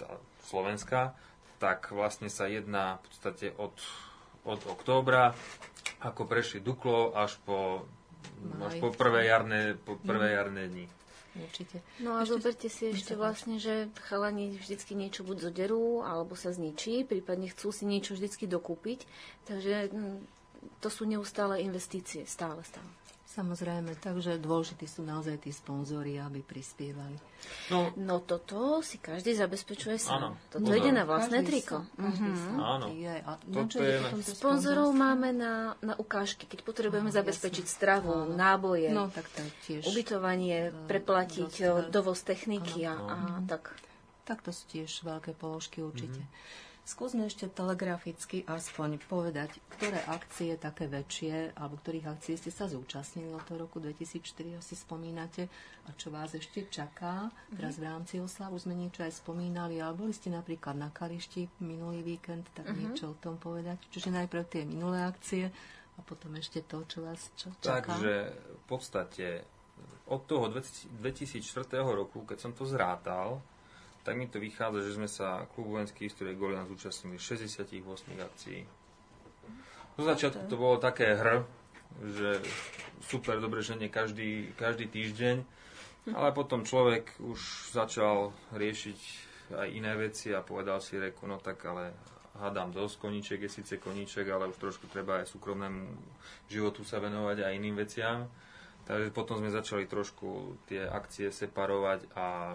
[0.01, 0.07] tá,
[0.49, 1.13] Slovenska,
[1.61, 3.77] tak vlastne sa jedná v podstate od,
[4.43, 5.37] od októbra,
[6.01, 7.85] ako prešli Duklo až po,
[8.41, 8.67] Maj.
[8.67, 10.85] až po prvé jarné, po prvé jarné dni.
[11.35, 11.83] Určite.
[11.99, 16.55] No a Ešte- zoberte si ešte vlastne, že chalani vždycky niečo buď zoderú, alebo sa
[16.55, 19.03] zničí, prípadne chcú si niečo vždycky dokúpiť.
[19.43, 20.19] Takže mm,
[20.75, 22.87] to sú neustále investície, stále, stále.
[23.27, 27.19] Samozrejme, takže dôležití sú naozaj tí sponzori, aby prispievali.
[27.67, 30.31] No, No toto si každý zabezpečuje Áno.
[30.31, 30.47] sám.
[30.49, 30.77] Toto Áno.
[30.77, 31.83] ide na vlastné Každý triko.
[31.93, 32.39] každý Mhm.
[32.39, 32.55] sám.
[32.55, 32.85] Áno.
[32.93, 36.63] Je, a na Toto čo ide je- potom to Sponzorov máme na, na ukážky, keď
[36.63, 37.75] potrebujeme Áno, zabezpečiť jasné.
[37.75, 38.31] stravu, Áno.
[38.33, 39.83] náboje, No, tak to je tiež.
[39.85, 43.75] ubytovanie, eh, preplatiť eh, dovoz techniky a, a tak.
[44.23, 46.23] Tak to sú tiež veľké položky určite.
[46.85, 53.33] Skúsme ešte telegraficky aspoň povedať, ktoré akcie také väčšie, alebo ktorých akcií ste sa zúčastnili
[53.33, 55.49] od toho roku 2004, asi spomínate,
[55.89, 57.33] a čo vás ešte čaká.
[57.57, 62.05] Teraz v rámci oslavu sme niečo aj spomínali, ale boli ste napríklad na Kališti minulý
[62.05, 63.81] víkend, tak niečo o tom povedať.
[63.89, 65.49] Čiže najprv tie minulé akcie
[65.97, 67.97] a potom ešte to, čo vás čo čaká.
[67.97, 68.29] Takže
[68.61, 69.25] v podstate
[70.05, 71.41] od toho 2004
[71.81, 73.41] roku, keď som to zrátal,
[74.05, 77.81] tak mi to vychádza, že sme sa klub vojenskej histórie Golian zúčastnili 68
[78.21, 78.61] akcií.
[79.97, 81.41] Zo začiatku to bolo také hr,
[82.05, 82.37] že
[83.01, 85.41] super, dobre, že nie každý, každý týždeň,
[86.13, 88.99] ale potom človek už začal riešiť
[89.57, 91.97] aj iné veci a povedal si reku, no tak ale
[92.37, 95.81] hádam dosť, koníček je síce koníček, ale už trošku treba aj súkromnému
[96.51, 98.29] životu sa venovať a iným veciam.
[98.85, 102.53] Takže potom sme začali trošku tie akcie separovať a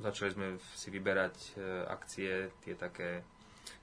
[0.00, 1.50] začali sme si vyberať e,
[1.86, 2.32] akcie,
[2.64, 3.20] tie také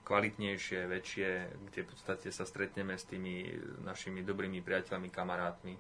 [0.04, 1.30] kvalitnejšie, väčšie,
[1.70, 3.52] kde v podstate sa stretneme s tými
[3.84, 5.76] našimi dobrými priateľmi, kamarátmi.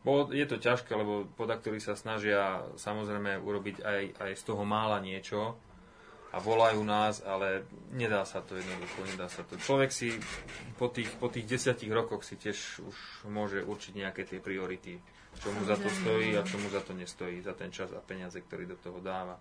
[0.00, 4.96] Bo je to ťažké, lebo podaktori sa snažia samozrejme urobiť aj, aj z toho mála
[4.98, 5.60] niečo
[6.30, 9.60] a volajú nás, ale nedá sa to jednoducho, nedá sa to.
[9.60, 10.16] Človek si
[10.80, 12.96] po tých, po tých desiatich rokoch si tiež už
[13.28, 14.98] môže určiť nejaké tie priority,
[15.36, 18.00] čo mu za to stojí a čo mu za to nestojí, za ten čas a
[18.02, 19.36] peniaze, ktorý do toho dáva.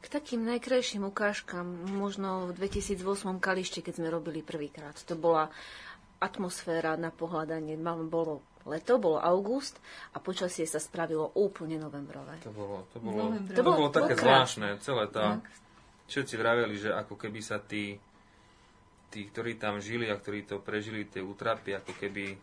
[0.00, 3.04] K takým najkrajším ukážkam, možno v 2008
[3.38, 5.52] Kalište, keď sme robili prvýkrát, to bola
[6.18, 7.76] atmosféra na pohľadanie.
[7.76, 9.80] Mám- Bolo leto, bolo august
[10.10, 12.40] a počasie sa spravilo úplne novembrové.
[12.40, 14.68] To bolo, to bolo, to To bolo, také to bolo krásne.
[14.68, 15.40] zvláštne, celé tá...
[16.06, 17.94] Všetci vraveli, že ako keby sa tí,
[19.08, 22.34] tí, ktorí tam žili a ktorí to prežili, tie útrapy, ako keby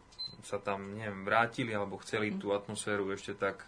[0.41, 3.67] sa tam, neviem, vrátili alebo chceli tú atmosféru ešte tak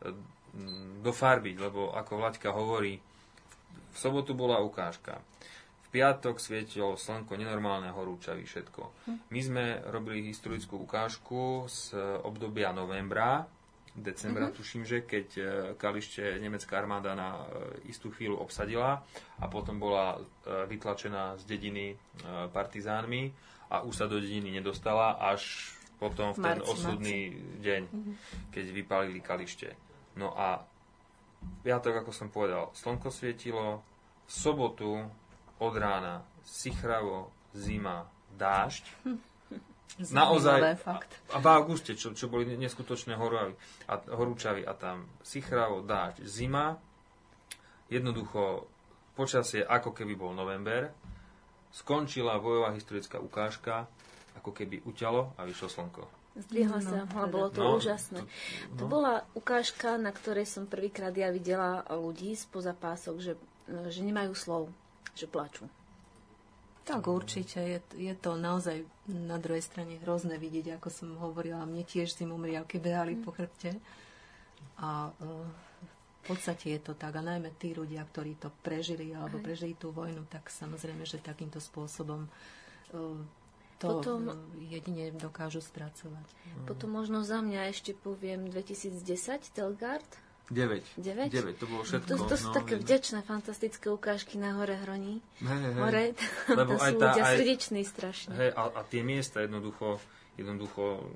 [0.00, 0.14] e,
[0.54, 3.02] mm, dofarbiť, lebo ako Vlaďka hovorí,
[3.92, 5.20] v sobotu bola ukážka.
[5.84, 8.82] V piatok svietilo slnko nenormálne horúčavý všetko.
[9.28, 11.92] My sme robili historickú ukážku z
[12.24, 13.44] obdobia novembra
[13.92, 14.56] decembra, uh-huh.
[14.56, 15.42] tuším, že keď e,
[15.76, 19.04] Kalište nemecká armáda na e, istú chvíľu obsadila
[19.36, 20.16] a potom bola
[20.48, 21.94] vytlačená z dediny
[22.50, 23.22] partizánmi
[23.68, 27.60] a už sa do dediny nedostala až potom v ten marci, osudný marci.
[27.62, 28.14] deň, uh-huh.
[28.50, 29.76] keď vypálili Kalište.
[30.16, 30.60] No a
[31.62, 33.82] ja tak, ako som povedal, slnko svietilo,
[34.26, 34.90] v sobotu
[35.58, 38.84] od rána sichravo, zima, dážď.
[40.08, 41.12] Naozaj, fakt.
[41.36, 43.52] A, v auguste, čo, čo boli neskutočné horúčavy
[43.92, 46.80] a, horúčavy a tam sichravo, dáť, zima,
[47.92, 48.64] jednoducho
[49.12, 50.88] počasie ako keby bol november,
[51.68, 53.84] skončila vojová historická ukážka,
[54.40, 56.21] ako keby uťalo a vyšlo slnko.
[56.32, 58.24] Zdvihla no, sa, ale bolo to no, úžasné.
[58.24, 58.28] To,
[58.72, 58.76] no.
[58.80, 63.32] to bola ukážka, na ktorej som prvýkrát ja videla ľudí spoza pások, že,
[63.68, 64.62] že nemajú slov,
[65.12, 65.68] že plačú.
[66.82, 71.62] Tak určite, je, je to naozaj na druhej strane hrozné vidieť, ako som hovorila.
[71.62, 73.78] Mne tiež zimomriavky behali po chrbte.
[74.82, 75.46] A uh,
[75.92, 77.14] v podstate je to tak.
[77.14, 81.62] A najmä tí ľudia, ktorí to prežili alebo prežili tú vojnu, tak samozrejme, že takýmto
[81.62, 83.20] spôsobom uh,
[83.82, 86.26] to potom, jedine dokážu spracovať.
[86.70, 89.02] Potom možno za mňa ešte poviem 2010
[89.50, 90.06] Telgard
[90.52, 90.84] 9.
[91.00, 91.32] 9?
[91.32, 92.08] 9, to bolo všetko.
[92.12, 95.24] To, to sú no, také vďačné, fantastické ukážky na hore hroní.
[95.80, 96.12] Hore,
[96.60, 98.34] Lebo aj sú tá, ľudia aj, srdeční strašne.
[98.36, 99.96] Hej, a, a tie miesta jednoducho,
[100.36, 101.08] jednoducho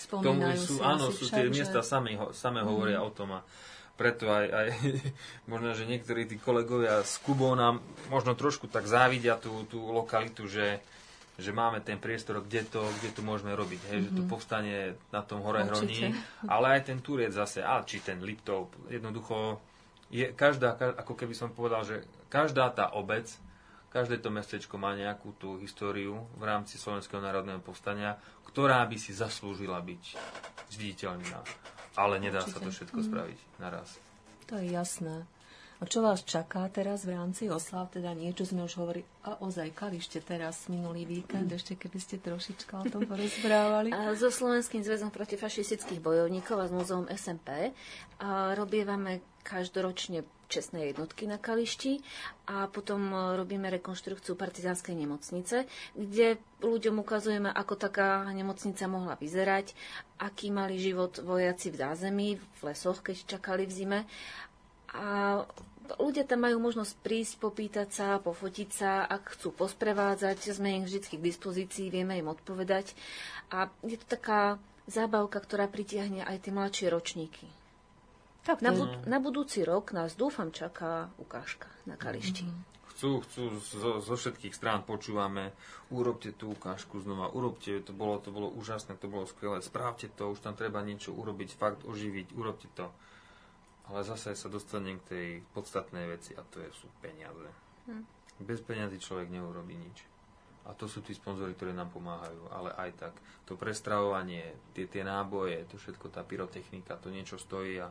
[0.00, 3.06] Spomínajú sú, si áno, sú tie miesta same, same hovoria mm.
[3.06, 3.40] o tom a
[4.00, 4.68] preto aj, aj
[5.52, 10.48] možno, že niektorí tí kolegovia z Kubou nám možno trošku tak závidia tú, tú lokalitu,
[10.48, 10.80] že,
[11.38, 13.80] že máme ten priestor, kde to, kde to môžeme robiť.
[13.90, 14.06] Hej, mm-hmm.
[14.08, 14.30] Že to mhm.
[14.30, 14.74] povstane
[15.12, 16.12] na tom hore hroní,
[16.48, 19.60] ale aj ten Turec zase, a či ten Liptov, jednoducho
[20.10, 23.30] je každá, ako keby som povedal, že každá tá obec,
[23.94, 28.18] každé to mestečko má nejakú tú históriu v rámci Slovenského národného povstania,
[28.50, 30.18] ktorá by si zaslúžila byť
[30.74, 31.42] zviditeľná.
[31.94, 32.54] Ale nedá Určite.
[32.54, 33.06] sa to všetko mm.
[33.06, 33.88] spraviť naraz.
[34.50, 35.26] To je jasné.
[35.80, 37.88] A čo vás čaká teraz v rámci oslav?
[37.88, 39.08] Teda niečo sme už hovorili.
[39.24, 43.88] A ozaj, kalište teraz minulý víkend, ešte keby ste trošička o tom porozprávali.
[43.96, 47.72] A so Slovenským zväzom protifašistických bojovníkov a s múzeum SMP
[48.20, 52.02] a robievame každoročne čestné jednotky na Kališti
[52.50, 55.64] a potom robíme rekonštrukciu partizánskej nemocnice,
[55.94, 59.72] kde ľuďom ukazujeme, ako taká nemocnica mohla vyzerať,
[60.18, 64.00] aký mali život vojaci v zázemí, v lesoch, keď čakali v zime.
[64.90, 65.46] A
[65.98, 71.18] ľudia tam majú možnosť prísť, popýtať sa, pofotiť sa, ak chcú posprevádzať, sme im vždy
[71.18, 72.94] k dispozícii, vieme im odpovedať.
[73.50, 74.60] A je to taká
[74.90, 77.46] zábavka, ktorá pritiahne aj tie mladšie ročníky.
[78.40, 82.48] Tak na, bud- na budúci rok nás dúfam čaká ukážka na Kališti.
[82.48, 82.68] Mm-hmm.
[82.96, 85.56] Chcú, chcú, zo, zo všetkých strán počúvame,
[85.88, 90.36] urobte tú ukážku znova, urobte, to bolo, to bolo úžasné, to bolo skvelé, správte to,
[90.36, 92.92] už tam treba niečo urobiť, fakt oživiť, urobte to.
[93.90, 97.50] Ale zase sa dostanem k tej podstatnej veci a to je, sú peniaze.
[97.90, 98.06] Hm.
[98.40, 100.06] Bez peniazy človek neurobi nič.
[100.68, 102.54] A to sú tí sponzory, ktorí nám pomáhajú.
[102.54, 107.82] Ale aj tak, to prestravovanie, tie, tie náboje, to všetko, tá pyrotechnika, to niečo stojí
[107.82, 107.90] a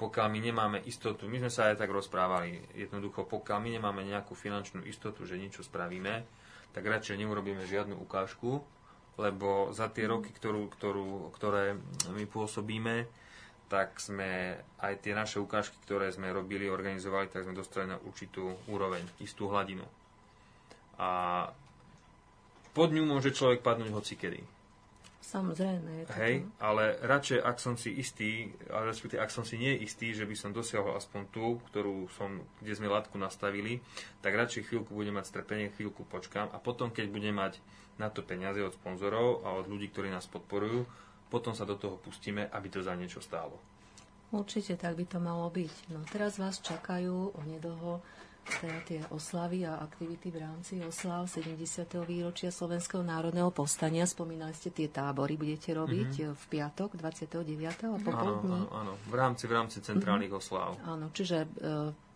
[0.00, 4.32] pokiaľ my nemáme istotu, my sme sa aj tak rozprávali, jednoducho, pokiaľ my nemáme nejakú
[4.32, 6.24] finančnú istotu, že niečo spravíme,
[6.72, 8.64] tak radšej neurobíme žiadnu ukážku,
[9.20, 11.76] lebo za tie roky, ktorú, ktorú, ktoré
[12.16, 13.04] my pôsobíme,
[13.70, 18.50] tak sme aj tie naše ukážky, ktoré sme robili, organizovali, tak sme dostali na určitú
[18.66, 19.86] úroveň, istú hladinu.
[20.98, 21.46] A
[22.74, 24.42] pod ňu môže človek padnúť hocikedy.
[25.30, 26.02] Samozrejme.
[26.02, 26.50] Je to Hej, to.
[26.58, 30.34] ale radšej, ak som si istý, ale respektíve, ak som si nie istý, že by
[30.34, 33.78] som dosiahol aspoň tú, ktorú som, kde sme latku nastavili,
[34.18, 37.62] tak radšej chvíľku budem mať strpenie, chvíľku počkám a potom, keď budem mať
[38.02, 40.88] na to peniaze od sponzorov a od ľudí, ktorí nás podporujú,
[41.30, 43.54] potom sa do toho pustíme, aby to za niečo stálo.
[44.30, 45.90] Určite tak by to malo byť.
[45.94, 48.02] No teraz vás čakajú onedlho
[48.50, 51.54] teda tie oslavy a aktivity v rámci oslav 70.
[52.02, 54.08] výročia Slovenského národného povstania.
[54.08, 56.34] Spomínali ste tie tábory, budete robiť mm-hmm.
[56.34, 57.46] v piatok 29.
[57.86, 58.66] a popoludní.
[58.66, 60.50] Áno, áno, áno, v rámci, v rámci centrálnych mm-hmm.
[60.50, 60.74] oslav.
[60.82, 61.48] Áno, čiže e,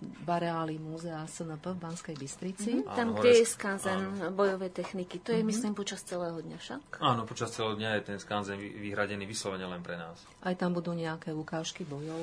[0.03, 2.73] v areáli múzea SNP v Banskej Bystrici.
[2.83, 2.97] Mm-hmm.
[2.97, 4.01] Tam, kde je skanzen
[4.35, 5.23] bojovej techniky.
[5.23, 5.49] To je, mm-hmm.
[5.49, 6.81] myslím, počas celého dňa však?
[7.01, 10.19] Áno, počas celého dňa je ten skanzen vyhradený vyslovene len pre nás.
[10.45, 12.21] Aj tam budú nejaké ukážky bojov?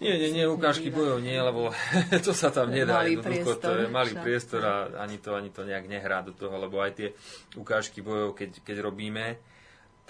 [0.00, 1.74] Nie, nie, nie, ukážky bojov nie, lebo
[2.26, 3.04] to sa tam nedá.
[3.04, 3.60] Malý priestor.
[3.60, 4.22] To je malý však.
[4.24, 7.08] priestor a ani to, ani to nejak nehrá do toho, lebo aj tie
[7.58, 9.36] ukážky bojov, keď, keď robíme,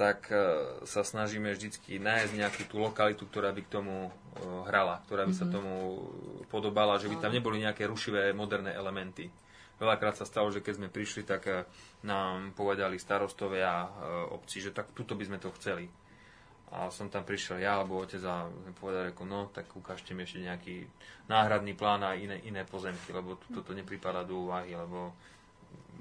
[0.03, 0.39] tak e,
[0.83, 4.13] sa snažíme vždycky nájsť nejakú tú lokalitu, ktorá by k tomu e,
[4.67, 5.39] hrala, ktorá by mm-hmm.
[5.39, 5.55] sa mhm.
[5.55, 5.75] tomu
[6.51, 9.31] podobala, že by tam neboli nejaké rušivé moderné elementy.
[9.79, 11.63] Veľakrát sa stalo, že keď sme prišli, tak e,
[12.03, 13.87] nám povedali starostovia
[14.35, 15.87] obci, že tak tuto by sme to chceli.
[16.75, 20.43] a som tam prišiel ja alebo otec a povedal, reku, no tak ukážte mi ešte
[20.43, 20.83] nejaký
[21.31, 25.15] náhradný plán a iné, iné pozemky, lebo toto nepripadá do úvahy, lebo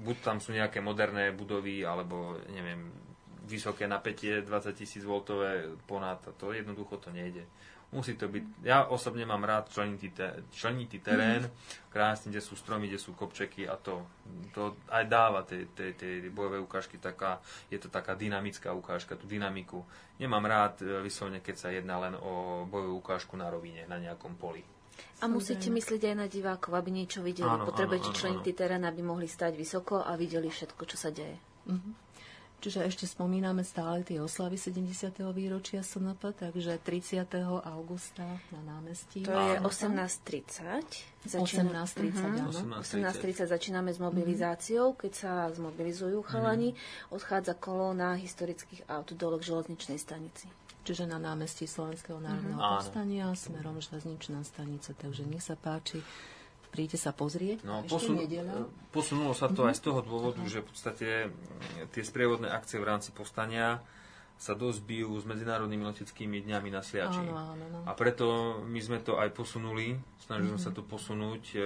[0.02, 3.11] buď tam sú nejaké moderné budovy, alebo neviem,
[3.44, 7.44] vysoké napätie 20 tisíc voltové ponad, to jednoducho to nejde.
[7.92, 11.92] Musí to byť, ja osobne mám rád členitý, te, členitý terén, mm.
[11.92, 14.08] krásny, kde sú stromy, kde sú kopčeky a to,
[14.56, 19.28] to aj dáva tej, tej, tej bojové ukážky taká, je to taká dynamická ukážka, tú
[19.28, 19.84] dynamiku.
[20.16, 24.40] Nemám rád e, vyslovene, keď sa jedná len o bojovú ukážku na rovine, na nejakom
[24.40, 24.64] poli.
[25.20, 27.44] A musíte myslieť aj na divákov, aby niečo videli.
[27.44, 31.36] Áno, Potrebujete členitý terén, aby mohli stať vysoko a videli všetko, čo sa deje.
[31.68, 32.11] Mm-hmm.
[32.62, 35.18] Čiže ešte spomíname stále tie oslavy 70.
[35.34, 37.26] výročia SNP, takže 30.
[37.66, 38.22] augusta
[38.54, 39.26] na námestí.
[39.26, 41.26] To je 18.30.
[41.26, 42.78] 18.30, uh-huh.
[42.78, 44.94] 18.30 začíname s mobilizáciou.
[44.94, 47.18] Keď sa zmobilizujú chalani, uh-huh.
[47.18, 50.46] odchádza kolóna historických aut dole k železničnej stanici.
[50.86, 52.78] Čiže na námestí Slovenského národného uh-huh.
[52.78, 54.94] povstania smerom železničná stanica.
[54.94, 55.98] Takže nech sa páči
[56.72, 57.68] príďte sa pozrieť.
[57.68, 58.16] No, posun,
[58.88, 59.68] posunulo sa to mm-hmm.
[59.68, 60.48] aj z toho dôvodu, uh-huh.
[60.48, 61.08] že v podstate
[61.92, 63.84] tie sprievodné akcie v rámci povstania
[64.40, 67.22] sa dosť bijú s medzinárodnými leteckými dňami na Sliači.
[67.22, 67.78] Áno, áno, áno.
[67.86, 70.66] A preto my sme to aj posunuli, snažili sme mm-hmm.
[70.66, 71.58] sa to posunúť e,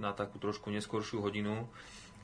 [0.00, 1.68] na takú trošku neskoršiu hodinu,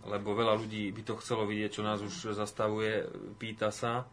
[0.09, 3.05] lebo veľa ľudí by to chcelo vidieť, čo nás už zastavuje,
[3.37, 4.09] pýta sa.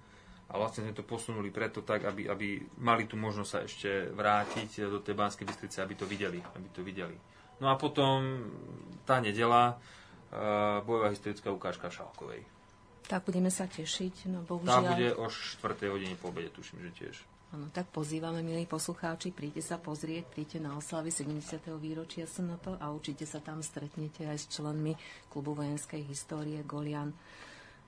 [0.46, 4.86] A vlastne sme to posunuli preto tak, aby, aby mali tu možnosť sa ešte vrátiť
[4.92, 6.38] do tej Banskej Bystrice, aby to videli.
[6.38, 7.18] Aby to videli.
[7.60, 8.52] No a potom
[9.08, 9.80] tá nedela,
[10.34, 12.44] uh, bojová historická ukážka Šalkovej.
[13.06, 14.82] Tak budeme sa tešiť, no bohužiaľ...
[14.82, 15.94] Tá bude o 4.
[15.94, 17.16] hodine po obede, tuším, že tiež.
[17.54, 21.62] Áno, tak pozývame, milí poslucháči, príďte sa pozrieť, príďte na oslavy 70.
[21.78, 24.98] výročia SNP a určite sa tam stretnete aj s členmi
[25.30, 27.14] klubu vojenskej histórie Golian.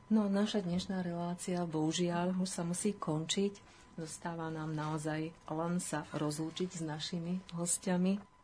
[0.07, 3.59] No, naša dnešná relácia, bohužiaľ, už sa musí končiť.
[3.97, 8.36] Zostáva nám naozaj len sa rozlúčiť s našimi hostiami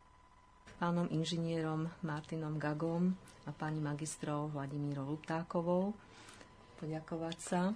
[0.84, 3.16] pánom inžinierom Martinom Gagom
[3.48, 5.96] a pani magistrou Vladimírou Luptákovou.
[6.76, 7.72] Poďakovať sa,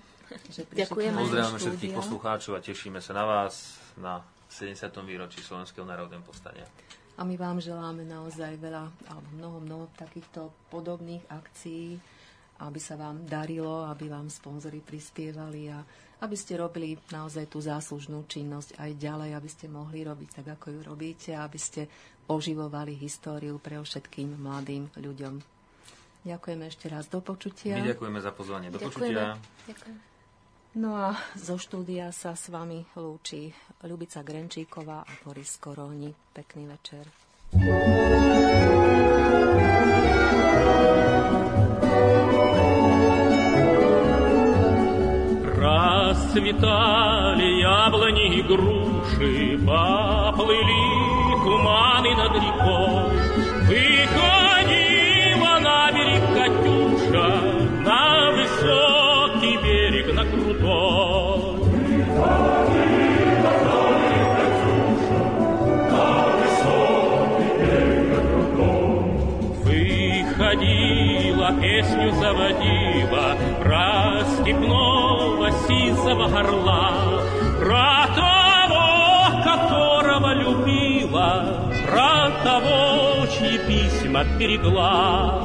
[0.53, 1.17] že Ďakujeme.
[1.17, 4.21] Pozdravujeme všetkých poslucháčov a tešíme sa na vás na
[4.53, 4.93] 70.
[5.09, 6.69] výročí Slovenského národného povstania.
[7.17, 11.97] A my vám želáme naozaj veľa, alebo mnoho, mnoho takýchto podobných akcií,
[12.61, 15.81] aby sa vám darilo, aby vám sponzory prispievali a
[16.19, 20.77] aby ste robili naozaj tú záslužnú činnosť aj ďalej, aby ste mohli robiť tak, ako
[20.77, 21.89] ju robíte, aby ste
[22.28, 25.44] oživovali históriu pre všetkým mladým ľuďom.
[26.24, 27.12] Ďakujeme ešte raz.
[27.12, 27.76] Do počutia.
[27.76, 28.72] My ďakujeme za pozvanie.
[28.72, 28.96] Do ďakujeme.
[28.96, 29.36] počutia.
[29.68, 29.98] Ďakujem.
[30.74, 33.54] No a zo štúdia sa s vami lúči
[33.86, 36.10] Ľubica Grenčíková a Boris Koroni.
[36.34, 37.06] Pekný večer.
[45.94, 50.97] Расцветали яблони и груши, поплыли
[51.49, 53.17] туманы над рекой.
[53.69, 57.29] Выходила на берег Катюша,
[57.87, 61.57] на высокий берег, на крутой.
[69.65, 73.27] Выходила песню заводила,
[73.63, 76.87] про степного сизого горла,
[77.59, 78.89] про того,
[79.45, 80.88] которого любил забыла
[82.43, 85.43] того, чьи письма берегла.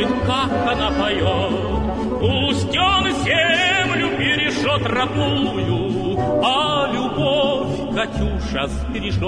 [0.00, 2.20] Услышит, как она поет.
[2.20, 9.20] Пусть он землю перешет родную, а любовь Катюша сбережет.